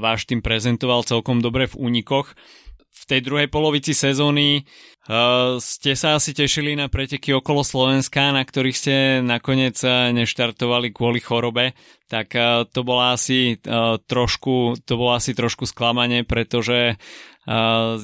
váš 0.00 0.24
tým 0.24 0.40
prezentoval 0.40 1.04
celkom 1.04 1.44
dobre 1.44 1.68
v 1.68 1.76
únikoch. 1.76 2.32
V 2.94 3.02
tej 3.04 3.20
druhej 3.20 3.52
polovici 3.52 3.92
sezóny 3.92 4.64
uh, 4.64 4.93
ste 5.60 5.92
sa 5.92 6.16
asi 6.16 6.32
tešili 6.32 6.72
na 6.72 6.88
preteky 6.88 7.36
okolo 7.36 7.60
Slovenska, 7.60 8.32
na 8.32 8.40
ktorých 8.40 8.76
ste 8.76 8.94
nakoniec 9.20 9.76
uh, 9.84 10.08
neštartovali 10.16 10.96
kvôli 10.96 11.20
chorobe, 11.20 11.76
tak 12.08 12.32
uh, 12.32 12.64
to 12.64 12.80
bolo 12.88 13.12
asi 13.12 13.60
trošku, 14.08 14.80
to 14.80 14.92
bolo 14.96 15.12
asi 15.12 15.36
trošku 15.36 15.68
sklamanie, 15.68 16.24
pretože 16.24 16.96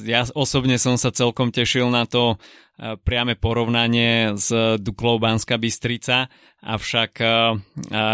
ja 0.05 0.21
osobne 0.37 0.77
som 0.77 1.01
sa 1.01 1.09
celkom 1.09 1.49
tešil 1.49 1.89
na 1.89 2.05
to 2.05 2.37
uh, 2.37 2.97
priame 3.01 3.37
porovnanie 3.37 4.33
s 4.37 4.49
Duklou 4.81 5.21
Banska 5.21 5.61
Bystrica 5.61 6.29
avšak 6.61 7.17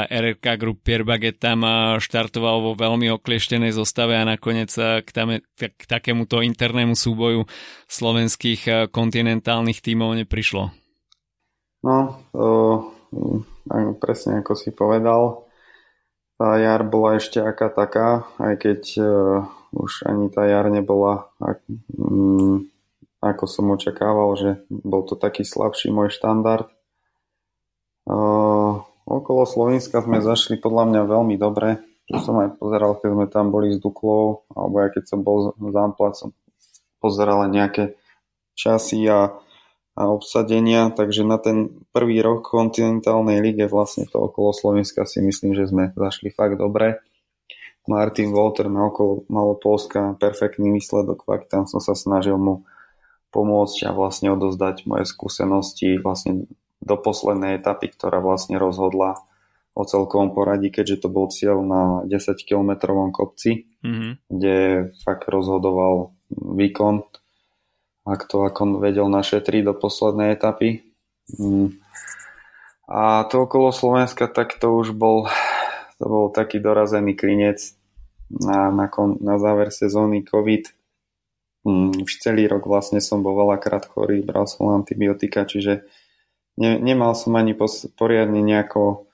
RRK 0.07 0.45
Group 0.55 0.79
Pierre 0.83 1.03
Baguette 1.03 1.39
tam 1.39 1.63
štartoval 1.99 2.63
vo 2.63 2.71
veľmi 2.75 3.11
oklieštenej 3.11 3.75
zostave 3.75 4.15
a 4.15 4.23
nakoniec 4.23 4.71
k, 4.75 5.09
tam, 5.11 5.35
k 5.55 5.83
takémuto 5.83 6.39
internému 6.39 6.95
súboju 6.95 7.43
slovenských 7.91 8.91
kontinentálnych 8.91 9.83
tímov 9.83 10.15
neprišlo. 10.23 10.71
No, 11.83 12.23
uh, 12.35 12.79
presne 13.99 14.43
ako 14.43 14.53
si 14.55 14.75
povedal, 14.75 15.47
tá 16.35 16.59
jar 16.59 16.83
bola 16.83 17.19
ešte 17.19 17.39
aká 17.39 17.71
taká, 17.71 18.27
aj 18.41 18.53
keď 18.59 18.81
uh, 18.99 19.07
už 19.75 20.07
ani 20.07 20.31
tá 20.31 20.47
jar 20.47 20.67
nebola 20.71 21.31
um, 21.97 22.67
ako 23.19 23.43
som 23.49 23.73
očakával, 23.73 24.37
že 24.37 24.49
bol 24.69 25.03
to 25.03 25.17
taký 25.17 25.41
slabší 25.41 25.89
môj 25.89 26.13
štandard 26.13 26.69
okolo 29.07 29.43
Slovenska 29.47 30.03
sme 30.03 30.19
zašli 30.23 30.59
podľa 30.59 30.83
mňa 30.91 31.01
veľmi 31.07 31.35
dobre, 31.39 31.83
čo 32.07 32.19
som 32.19 32.39
aj 32.43 32.59
pozeral, 32.59 32.99
keď 32.99 33.09
sme 33.15 33.25
tam 33.27 33.51
boli 33.51 33.75
s 33.75 33.79
Duklou, 33.79 34.47
alebo 34.51 34.75
aj 34.83 34.99
keď 34.99 35.03
som 35.07 35.19
bol 35.23 35.55
z 35.55 35.75
Ampla, 35.75 36.15
som 36.15 36.31
pozeral 36.99 37.47
nejaké 37.47 37.95
časy 38.55 39.07
a, 39.07 39.35
a 39.95 40.01
obsadenia, 40.11 40.91
takže 40.91 41.23
na 41.23 41.39
ten 41.39 41.83
prvý 41.95 42.19
rok 42.19 42.47
kontinentálnej 42.47 43.39
lige 43.39 43.67
vlastne 43.71 44.07
to 44.07 44.27
okolo 44.27 44.51
Slovenska 44.51 45.07
si 45.07 45.23
myslím, 45.23 45.55
že 45.55 45.71
sme 45.71 45.95
zašli 45.95 46.31
fakt 46.31 46.59
dobre. 46.59 46.99
Martin 47.87 48.35
Walter 48.35 48.67
na 48.67 48.91
okolo 48.91 49.23
Malopolska, 49.31 50.19
perfektný 50.19 50.75
výsledok, 50.75 51.23
fakt 51.23 51.51
tam 51.51 51.63
som 51.65 51.79
sa 51.79 51.95
snažil 51.95 52.35
mu 52.35 52.67
pomôcť 53.31 53.87
a 53.87 53.91
vlastne 53.95 54.31
odozdať 54.35 54.87
moje 54.87 55.07
skúsenosti 55.07 55.99
vlastne 55.99 56.47
do 56.83 56.95
poslednej 56.95 57.59
etapy, 57.59 57.91
ktorá 57.91 58.19
vlastne 58.23 58.55
rozhodla 58.59 59.19
o 59.77 59.85
celkovom 59.85 60.33
poradí, 60.33 60.73
keďže 60.73 61.05
to 61.05 61.07
bol 61.13 61.29
cieľ 61.29 61.61
na 61.61 62.01
10-kilometrovom 62.09 63.13
kopci, 63.13 63.69
mm-hmm. 63.85 64.11
kde 64.25 64.55
fakt 65.05 65.29
rozhodoval 65.29 66.17
výkon, 66.33 67.05
ak 68.09 68.25
to 68.25 68.41
ako 68.41 68.81
vedel 68.81 69.05
našetriť 69.05 69.61
do 69.67 69.73
poslednej 69.77 70.33
etapy. 70.33 70.81
Mm. 71.37 71.77
A 72.87 73.27
to 73.27 73.45
okolo 73.45 73.69
Slovenska, 73.69 74.31
tak 74.31 74.57
to 74.57 74.73
už 74.73 74.97
bol, 74.97 75.29
to 76.01 76.05
bol 76.07 76.33
taký 76.33 76.57
dorazený 76.57 77.13
klinec 77.13 77.76
na, 78.29 78.71
na, 78.71 78.85
kon, 78.91 79.15
na 79.23 79.39
záver 79.39 79.71
sezóny 79.71 80.23
COVID. 80.23 80.71
Mm, 81.67 82.07
už 82.07 82.11
celý 82.23 82.47
rok 82.47 82.63
vlastne 82.67 83.03
som 83.03 83.23
bol 83.23 83.35
veľakrát 83.35 83.87
chorý, 83.91 84.23
bral 84.23 84.47
som 84.47 84.71
antibiotika, 84.71 85.43
čiže 85.43 85.83
ne, 86.55 86.79
nemal 86.79 87.11
som 87.15 87.35
ani 87.35 87.51
pos, 87.51 87.91
poriadne 87.99 88.39
nejako, 88.39 89.07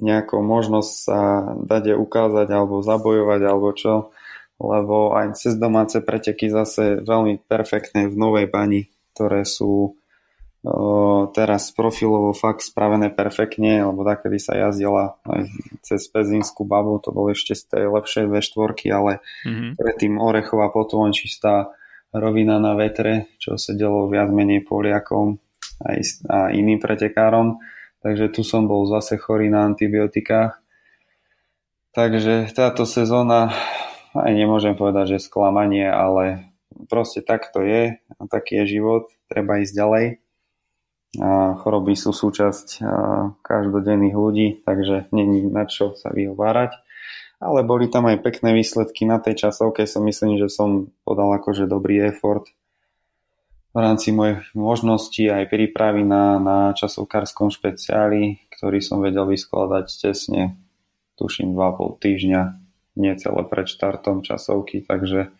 nejako 0.00 0.40
možnosť 0.40 0.92
sa 0.92 1.20
dať 1.60 1.98
ukázať 2.00 2.48
alebo 2.48 2.80
zabojovať 2.80 3.40
alebo 3.44 3.68
čo, 3.76 4.14
lebo 4.56 5.12
aj 5.12 5.36
cez 5.36 5.60
domáce 5.60 5.98
preteky 6.00 6.48
zase 6.48 7.04
veľmi 7.04 7.42
perfektné 7.44 8.08
v 8.08 8.16
Novej 8.16 8.46
Bani, 8.48 8.88
ktoré 9.12 9.44
sú 9.44 9.98
teraz 11.36 11.68
profilovo 11.76 12.32
fakt 12.32 12.64
spravené 12.64 13.12
perfektne, 13.12 13.84
lebo 13.84 14.00
takedy 14.00 14.40
sa 14.40 14.56
jazdila 14.56 15.20
aj 15.28 15.52
cez 15.84 16.08
Pezinskú 16.08 16.64
babu, 16.64 16.96
to 17.04 17.12
bol 17.12 17.28
ešte 17.28 17.52
z 17.52 17.62
tej 17.68 17.84
lepšej 17.92 18.24
V4, 18.32 18.72
ale 18.88 19.20
mm-hmm. 19.44 19.70
predtým 19.76 20.16
Orechová 20.16 20.72
potom 20.72 21.04
čistá 21.12 21.68
rovina 22.16 22.56
na 22.56 22.72
vetre, 22.72 23.28
čo 23.36 23.60
sedelo 23.60 24.08
viac 24.08 24.32
menej 24.32 24.64
Poliakom 24.64 25.36
aj 25.84 25.98
a 26.32 26.38
iným 26.54 26.80
pretekárom, 26.80 27.60
takže 28.00 28.32
tu 28.32 28.40
som 28.40 28.64
bol 28.64 28.88
zase 28.88 29.20
chorý 29.20 29.52
na 29.52 29.68
antibiotikách. 29.68 30.56
Takže 31.92 32.50
táto 32.56 32.88
sezóna, 32.88 33.52
aj 34.16 34.32
nemôžem 34.32 34.74
povedať, 34.74 35.18
že 35.18 35.26
sklamanie, 35.28 35.86
ale 35.86 36.50
proste 36.88 37.20
tak 37.20 37.52
to 37.52 37.60
je 37.62 38.00
a 38.00 38.20
taký 38.26 38.64
je 38.64 38.80
život, 38.80 39.12
treba 39.28 39.60
ísť 39.60 39.74
ďalej. 39.76 40.23
Choroby 41.60 41.94
sú 41.94 42.10
súčasť 42.10 42.82
každodenných 43.42 44.16
ľudí, 44.16 44.48
takže 44.66 45.10
není 45.14 45.46
na 45.46 45.64
čo 45.68 45.94
sa 45.94 46.10
vyhovárať. 46.10 46.74
Ale 47.42 47.60
boli 47.66 47.92
tam 47.92 48.08
aj 48.08 48.24
pekné 48.24 48.56
výsledky 48.56 49.04
na 49.04 49.20
tej 49.20 49.46
časovke, 49.46 49.84
som 49.84 50.06
myslím, 50.06 50.40
že 50.40 50.48
som 50.48 50.90
podal 51.04 51.34
akože 51.36 51.68
dobrý 51.68 52.08
effort 52.08 52.48
v 53.74 53.78
rámci 53.82 54.14
mojich 54.14 54.46
možností 54.54 55.26
aj 55.26 55.50
prípravy 55.50 56.06
na, 56.06 56.38
na 56.38 56.58
časovkárskom 56.78 57.50
špeciáli, 57.50 58.38
ktorý 58.54 58.78
som 58.78 59.02
vedel 59.02 59.26
vyskladať 59.26 59.86
tesne, 59.98 60.54
tuším 61.18 61.58
2,5 61.58 61.98
týždňa, 61.98 62.42
nie 63.02 63.12
celé 63.18 63.42
pred 63.50 63.66
štartom 63.66 64.22
časovky, 64.22 64.86
takže 64.86 65.34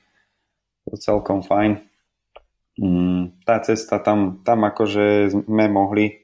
to 0.90 0.98
celkom 0.98 1.46
fajn. 1.46 1.78
Mm, 2.74 3.38
tá 3.46 3.62
cesta 3.62 4.02
tam, 4.02 4.42
tam 4.42 4.66
akože 4.66 5.30
sme 5.30 5.70
mohli, 5.70 6.06
e, 6.10 6.14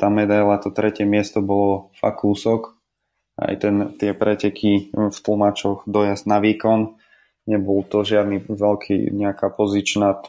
tá 0.00 0.08
medaila, 0.08 0.56
to 0.56 0.72
tretie 0.72 1.04
miesto 1.04 1.44
bolo 1.44 1.92
fakt 2.00 2.24
kúsok. 2.24 2.80
Aj 3.40 3.56
ten, 3.56 3.96
tie 3.96 4.12
preteky 4.12 4.92
v 4.92 5.16
tlmačoch 5.16 5.88
dojazd 5.88 6.28
na 6.28 6.40
výkon, 6.44 7.00
nebol 7.48 7.80
to 7.88 8.04
žiadny 8.04 8.44
veľký 8.44 9.12
nejaká 9.16 9.48
pozičná 9.48 10.20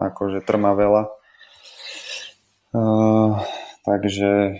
akože 0.00 0.40
trmavela. 0.40 1.12
Uh, 2.74 3.38
takže 3.84 4.58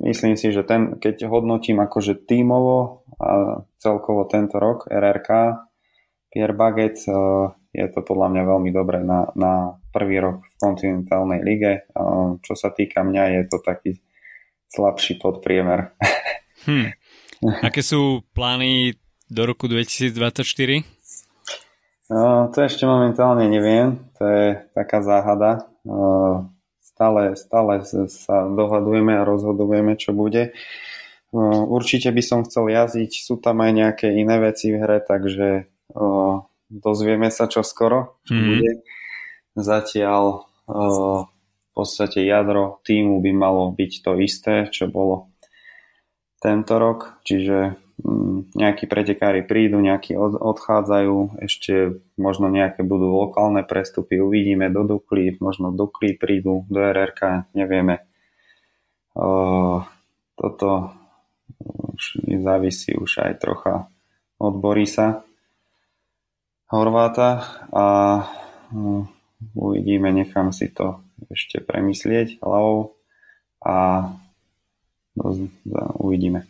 myslím 0.00 0.34
si, 0.34 0.50
že 0.50 0.66
ten, 0.66 0.98
keď 0.98 1.28
hodnotím 1.28 1.78
akože 1.78 2.18
tímovo 2.26 3.06
a 3.20 3.62
celkovo 3.78 4.26
tento 4.26 4.58
rok 4.58 4.88
RRK, 4.90 5.60
Pierre 6.32 6.56
Baget 6.56 6.98
uh, 7.06 7.52
je 7.76 7.86
to 7.92 8.00
podľa 8.00 8.32
mňa 8.32 8.42
veľmi 8.48 8.70
dobré 8.72 9.04
na, 9.04 9.28
na 9.36 9.76
prvý 9.92 10.16
rok 10.24 10.40
v 10.40 10.54
kontinentálnej 10.56 11.44
lige. 11.44 11.84
Čo 12.40 12.56
sa 12.56 12.72
týka 12.72 13.04
mňa, 13.04 13.22
je 13.36 13.42
to 13.52 13.60
taký 13.60 14.00
slabší 14.72 15.20
podpriemer. 15.20 15.92
Hmm. 16.64 16.96
Aké 17.68 17.84
sú 17.84 18.24
plány 18.32 18.96
do 19.28 19.42
roku 19.44 19.68
2024? 19.68 20.96
No, 22.06 22.48
to 22.54 22.58
ešte 22.62 22.86
momentálne 22.86 23.50
neviem, 23.50 23.98
to 24.14 24.22
je 24.24 24.46
taká 24.72 25.02
záhada. 25.02 25.66
Stále, 26.80 27.36
stále 27.36 27.84
sa 28.08 28.46
dohadujeme 28.46 29.20
a 29.20 29.26
rozhodujeme, 29.26 29.98
čo 30.00 30.16
bude. 30.16 30.56
Určite 31.66 32.08
by 32.14 32.22
som 32.24 32.46
chcel 32.46 32.72
jazdiť, 32.72 33.10
sú 33.10 33.36
tam 33.42 33.60
aj 33.60 33.72
nejaké 33.74 34.08
iné 34.14 34.38
veci 34.38 34.72
v 34.72 34.80
hre, 34.80 35.02
takže 35.02 35.66
dozvieme 36.70 37.30
sa 37.30 37.46
čo 37.46 37.62
skoro, 37.62 38.20
čo 38.26 38.34
mm. 38.34 38.46
bude. 38.46 38.72
Zatiaľ 39.56 40.46
v 40.66 41.68
podstate 41.72 42.26
jadro 42.26 42.82
týmu 42.82 43.22
by 43.22 43.32
malo 43.32 43.70
byť 43.72 43.92
to 44.02 44.12
isté, 44.20 44.54
čo 44.68 44.90
bolo 44.90 45.30
tento 46.42 46.76
rok, 46.76 47.20
čiže 47.24 47.76
mm, 48.02 48.56
nejakí 48.56 48.84
pretekári 48.86 49.46
prídu, 49.46 49.80
nejakí 49.80 50.16
odchádzajú, 50.18 51.42
ešte 51.42 52.02
možno 52.20 52.52
nejaké 52.52 52.84
budú 52.84 53.08
lokálne 53.08 53.64
prestupy, 53.64 54.20
uvidíme 54.20 54.68
do 54.68 54.84
Dukly, 54.84 55.40
možno 55.40 55.72
Dukly 55.72 56.14
prídu 56.14 56.68
do 56.68 56.80
RRK, 56.82 57.50
nevieme. 57.56 58.04
Toto 60.36 60.68
už 61.96 62.20
závisí 62.44 62.92
už 62.92 63.24
aj 63.24 63.32
trocha 63.40 63.88
od 64.36 64.54
Borisa, 64.60 65.25
Horváta 66.66 67.46
a 67.70 67.84
no, 68.74 69.06
uvidíme, 69.54 70.10
nechám 70.10 70.50
si 70.50 70.74
to 70.74 70.98
ešte 71.30 71.62
premyslieť 71.62 72.42
hlavou 72.42 72.98
a 73.62 74.10
uvidíme. 76.02 76.42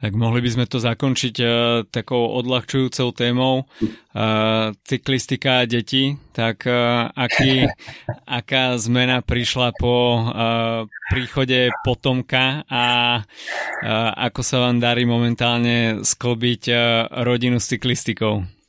Tak 0.00 0.16
mohli 0.16 0.40
by 0.40 0.48
sme 0.48 0.64
to 0.64 0.80
zakončiť 0.80 1.36
uh, 1.44 1.50
takou 1.84 2.32
odľahčujúcou 2.40 3.12
témou 3.12 3.68
uh, 3.68 4.72
cyklistika 4.80 5.60
a 5.60 5.68
deti. 5.68 6.16
Tak 6.32 6.64
uh, 6.64 7.12
aký, 7.12 7.68
aká 8.40 8.80
zmena 8.80 9.20
prišla 9.20 9.76
po 9.76 10.24
uh, 10.24 10.88
príchode 11.12 11.68
potomka 11.84 12.64
a 12.64 12.84
uh, 13.20 14.10
ako 14.16 14.40
sa 14.40 14.64
vám 14.64 14.80
darí 14.80 15.04
momentálne 15.04 16.00
sklbiť 16.00 16.62
uh, 16.72 16.80
rodinu 17.20 17.60
s 17.60 17.68
cyklistikou? 17.68 18.59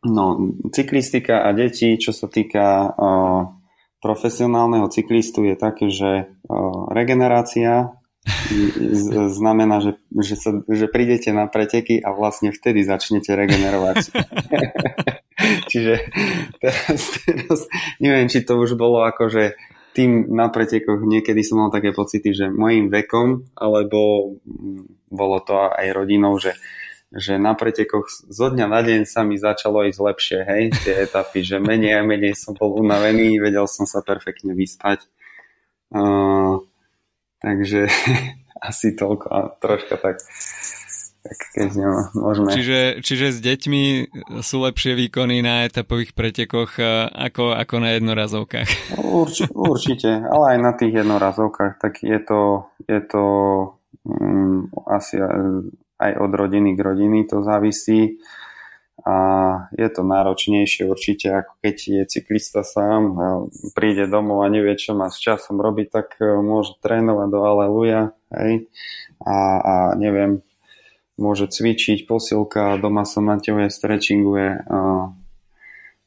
No, 0.00 0.56
cyklistika 0.72 1.44
a 1.44 1.52
deti, 1.52 2.00
čo 2.00 2.16
sa 2.16 2.24
týka 2.24 2.88
uh, 2.88 3.52
profesionálneho 4.00 4.88
cyklistu, 4.88 5.44
je 5.44 5.56
také, 5.60 5.92
že 5.92 6.24
uh, 6.24 6.88
regenerácia 6.88 8.00
z, 8.92 9.32
znamená, 9.32 9.80
že, 9.80 9.96
že, 10.12 10.36
sa, 10.36 10.50
že 10.68 10.88
prídete 10.88 11.32
na 11.32 11.48
preteky 11.48 12.00
a 12.00 12.12
vlastne 12.12 12.52
vtedy 12.52 12.84
začnete 12.84 13.32
regenerovať. 13.32 14.12
Čiže 15.72 15.94
teraz, 16.60 17.00
teraz 17.24 17.58
neviem, 17.96 18.28
či 18.28 18.44
to 18.44 18.60
už 18.60 18.76
bolo 18.76 19.04
akože 19.08 19.56
tým 19.96 20.30
na 20.30 20.52
pretekoch 20.52 21.02
niekedy 21.02 21.42
som 21.42 21.66
mal 21.66 21.70
také 21.72 21.90
pocity, 21.90 22.30
že 22.30 22.46
mojim 22.52 22.92
vekom, 22.92 23.50
alebo 23.58 24.32
bolo 25.10 25.38
to 25.42 25.56
aj 25.56 25.86
rodinou, 25.90 26.38
že 26.38 26.54
že 27.10 27.42
na 27.42 27.58
pretekoch 27.58 28.06
zo 28.30 28.46
dňa 28.54 28.66
na 28.70 28.80
deň 28.86 29.02
sa 29.02 29.26
mi 29.26 29.34
začalo 29.34 29.82
ísť 29.82 29.98
lepšie, 29.98 30.38
hej, 30.46 30.62
tie 30.86 30.94
etapy, 30.94 31.42
že 31.42 31.58
menej 31.58 31.98
a 31.98 32.06
menej 32.06 32.38
som 32.38 32.54
bol 32.54 32.78
unavený, 32.78 33.42
vedel 33.42 33.66
som 33.66 33.82
sa 33.82 33.98
perfektne 33.98 34.54
vyspať. 34.54 35.10
Uh, 35.90 36.62
takže 37.42 37.90
asi 38.70 38.94
toľko 38.94 39.26
a 39.26 39.40
troška 39.58 39.98
tak, 39.98 40.22
tak 41.26 41.38
keď 41.50 41.70
môžeme. 42.14 42.54
Čiže, 42.54 43.02
čiže 43.02 43.26
s 43.34 43.38
deťmi 43.42 43.82
sú 44.38 44.62
lepšie 44.62 44.94
výkony 44.94 45.42
na 45.42 45.66
etapových 45.66 46.14
pretekoch 46.14 46.78
ako, 47.10 47.58
ako 47.58 47.74
na 47.82 47.98
jednorazovkách? 47.98 48.94
Urči, 49.02 49.50
určite, 49.50 50.14
ale 50.14 50.54
aj 50.54 50.58
na 50.62 50.72
tých 50.78 51.02
jednorazovkách, 51.02 51.82
tak 51.82 52.06
je 52.06 52.22
to, 52.22 52.70
je 52.86 53.00
to 53.02 53.24
um, 54.06 54.70
asi 54.86 55.18
aj 56.00 56.12
od 56.16 56.32
rodiny 56.32 56.72
k 56.72 56.80
rodiny 56.80 57.28
to 57.28 57.44
závisí 57.44 58.18
a 59.04 59.16
je 59.72 59.88
to 59.88 60.04
náročnejšie 60.04 60.84
určite 60.84 61.32
ako 61.32 61.52
keď 61.64 61.76
je 61.76 62.02
cyklista 62.04 62.60
sám 62.60 63.16
príde 63.72 64.04
domov 64.04 64.44
a 64.44 64.52
nevie 64.52 64.76
čo 64.76 64.92
má 64.92 65.08
s 65.08 65.16
časom 65.16 65.56
robiť, 65.56 65.88
tak 65.88 66.20
e, 66.20 66.36
môže 66.40 66.76
trénovať 66.84 67.28
do 67.32 67.40
aleluja 67.40 68.00
hej? 68.32 68.68
A, 69.24 69.36
a 69.60 69.74
neviem 69.96 70.44
môže 71.20 71.52
cvičiť 71.52 72.08
posilka, 72.08 72.80
doma 72.80 73.04
sa 73.04 73.20
naťahuje, 73.20 73.68
stretchinguje 73.68 74.64
a, 74.64 75.12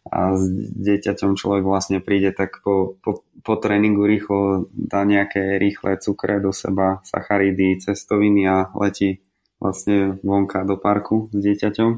a 0.10 0.20
s 0.34 0.44
dieťaťom 0.74 1.38
človek 1.38 1.64
vlastne 1.66 2.02
príde 2.02 2.34
tak 2.34 2.66
po, 2.66 2.98
po, 3.06 3.22
po 3.46 3.54
tréningu 3.58 4.10
rýchlo 4.10 4.70
dá 4.74 5.06
nejaké 5.06 5.62
rýchle 5.62 6.02
cukre 6.02 6.42
do 6.42 6.50
seba, 6.50 7.06
sacharidy, 7.06 7.78
cestoviny 7.78 8.50
a 8.50 8.74
letí 8.74 9.22
vlastne 9.64 10.20
vonka 10.20 10.68
do 10.68 10.76
parku 10.76 11.32
s 11.32 11.40
dieťaťom, 11.40 11.92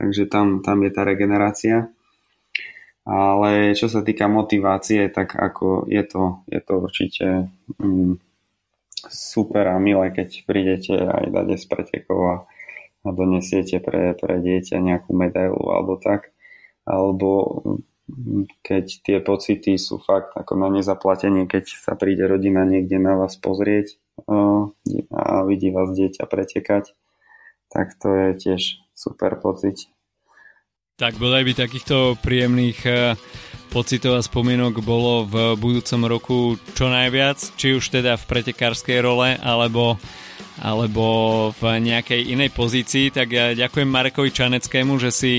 takže 0.00 0.24
tam, 0.32 0.64
tam 0.64 0.80
je 0.80 0.90
tá 0.90 1.04
regenerácia. 1.04 1.92
Ale 3.04 3.76
čo 3.76 3.92
sa 3.92 4.00
týka 4.00 4.24
motivácie, 4.32 5.12
tak 5.12 5.36
ako 5.36 5.84
je 5.92 6.00
to, 6.08 6.40
je 6.48 6.60
to 6.64 6.74
určite 6.80 7.26
mm, 7.76 8.16
super 9.12 9.68
a 9.68 9.76
milé, 9.76 10.08
keď 10.08 10.48
prídete 10.48 10.96
aj 10.96 11.28
dať 11.28 11.46
z 11.60 11.64
pretekov 11.68 12.20
a, 12.24 12.36
a 13.04 13.08
donesiete 13.12 13.84
pre, 13.84 14.16
pre 14.16 14.40
dieťa 14.40 14.80
nejakú 14.80 15.12
medailu 15.12 15.60
alebo 15.68 16.00
tak. 16.00 16.32
Alebo 16.88 17.60
mm, 18.08 18.64
keď 18.64 18.84
tie 19.04 19.18
pocity 19.20 19.76
sú 19.76 20.00
fakt 20.00 20.32
ako 20.32 20.56
na 20.56 20.72
nezaplatenie, 20.72 21.44
keď 21.44 21.64
sa 21.68 21.92
príde 22.00 22.24
rodina 22.24 22.64
niekde 22.64 22.96
na 22.96 23.20
vás 23.20 23.36
pozrieť 23.36 24.00
a 25.10 25.42
vidí 25.44 25.74
vás 25.74 25.90
dieťa 25.90 26.24
pretekať, 26.30 26.94
tak 27.70 27.98
to 27.98 28.08
je 28.08 28.28
tiež 28.38 28.62
super 28.94 29.34
pocit. 29.42 29.90
Tak 30.94 31.18
bodaj 31.18 31.42
by 31.42 31.52
takýchto 31.58 32.14
príjemných 32.22 32.78
e, 32.86 33.18
pocitov 33.74 34.14
a 34.14 34.22
spomienok 34.22 34.78
bolo 34.86 35.26
v 35.26 35.58
budúcom 35.58 36.00
roku 36.06 36.38
čo 36.78 36.86
najviac, 36.86 37.58
či 37.58 37.74
už 37.74 37.90
teda 37.90 38.14
v 38.14 38.28
pretekárskej 38.30 39.02
role, 39.02 39.34
alebo, 39.42 39.98
alebo 40.62 41.50
v 41.58 41.82
nejakej 41.82 42.30
inej 42.30 42.54
pozícii. 42.54 43.10
Tak 43.10 43.26
ja 43.26 43.58
ďakujem 43.58 43.90
Marekovi 43.90 44.30
Čaneckému, 44.30 44.94
že 45.02 45.10
si 45.10 45.32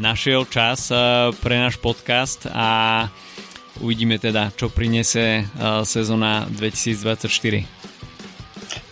našiel 0.00 0.48
čas 0.48 0.88
e, 0.88 0.96
pre 1.36 1.60
náš 1.60 1.76
podcast 1.76 2.48
a 2.48 3.04
uvidíme 3.84 4.16
teda, 4.16 4.56
čo 4.56 4.72
prinesie 4.72 5.44
sezóna 5.84 6.48
2024. 6.48 7.93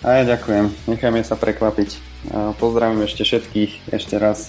A 0.02 0.20
ja 0.20 0.22
ďakujem. 0.36 0.90
Nechajme 0.90 1.20
sa 1.22 1.34
prekvapiť. 1.38 1.98
Pozdravím 2.58 3.02
ešte 3.06 3.26
všetkých, 3.26 3.90
ešte 3.90 4.14
raz 4.18 4.46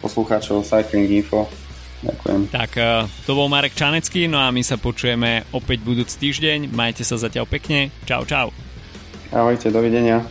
poslucháčov 0.00 0.66
Cycling 0.66 1.08
Info 1.22 1.46
Ďakujem. 2.02 2.50
Tak 2.50 2.70
to 3.22 3.38
bol 3.38 3.46
Marek 3.46 3.78
Čanecký, 3.78 4.26
no 4.26 4.42
a 4.42 4.50
my 4.50 4.66
sa 4.66 4.74
počujeme 4.74 5.46
opäť 5.54 5.86
budúci 5.86 6.18
týždeň. 6.18 6.66
Majte 6.74 7.06
sa 7.06 7.14
zatiaľ 7.14 7.46
pekne. 7.46 7.94
Čau, 8.10 8.26
čau. 8.26 8.50
Ahojte, 9.30 9.70
dovidenia. 9.70 10.26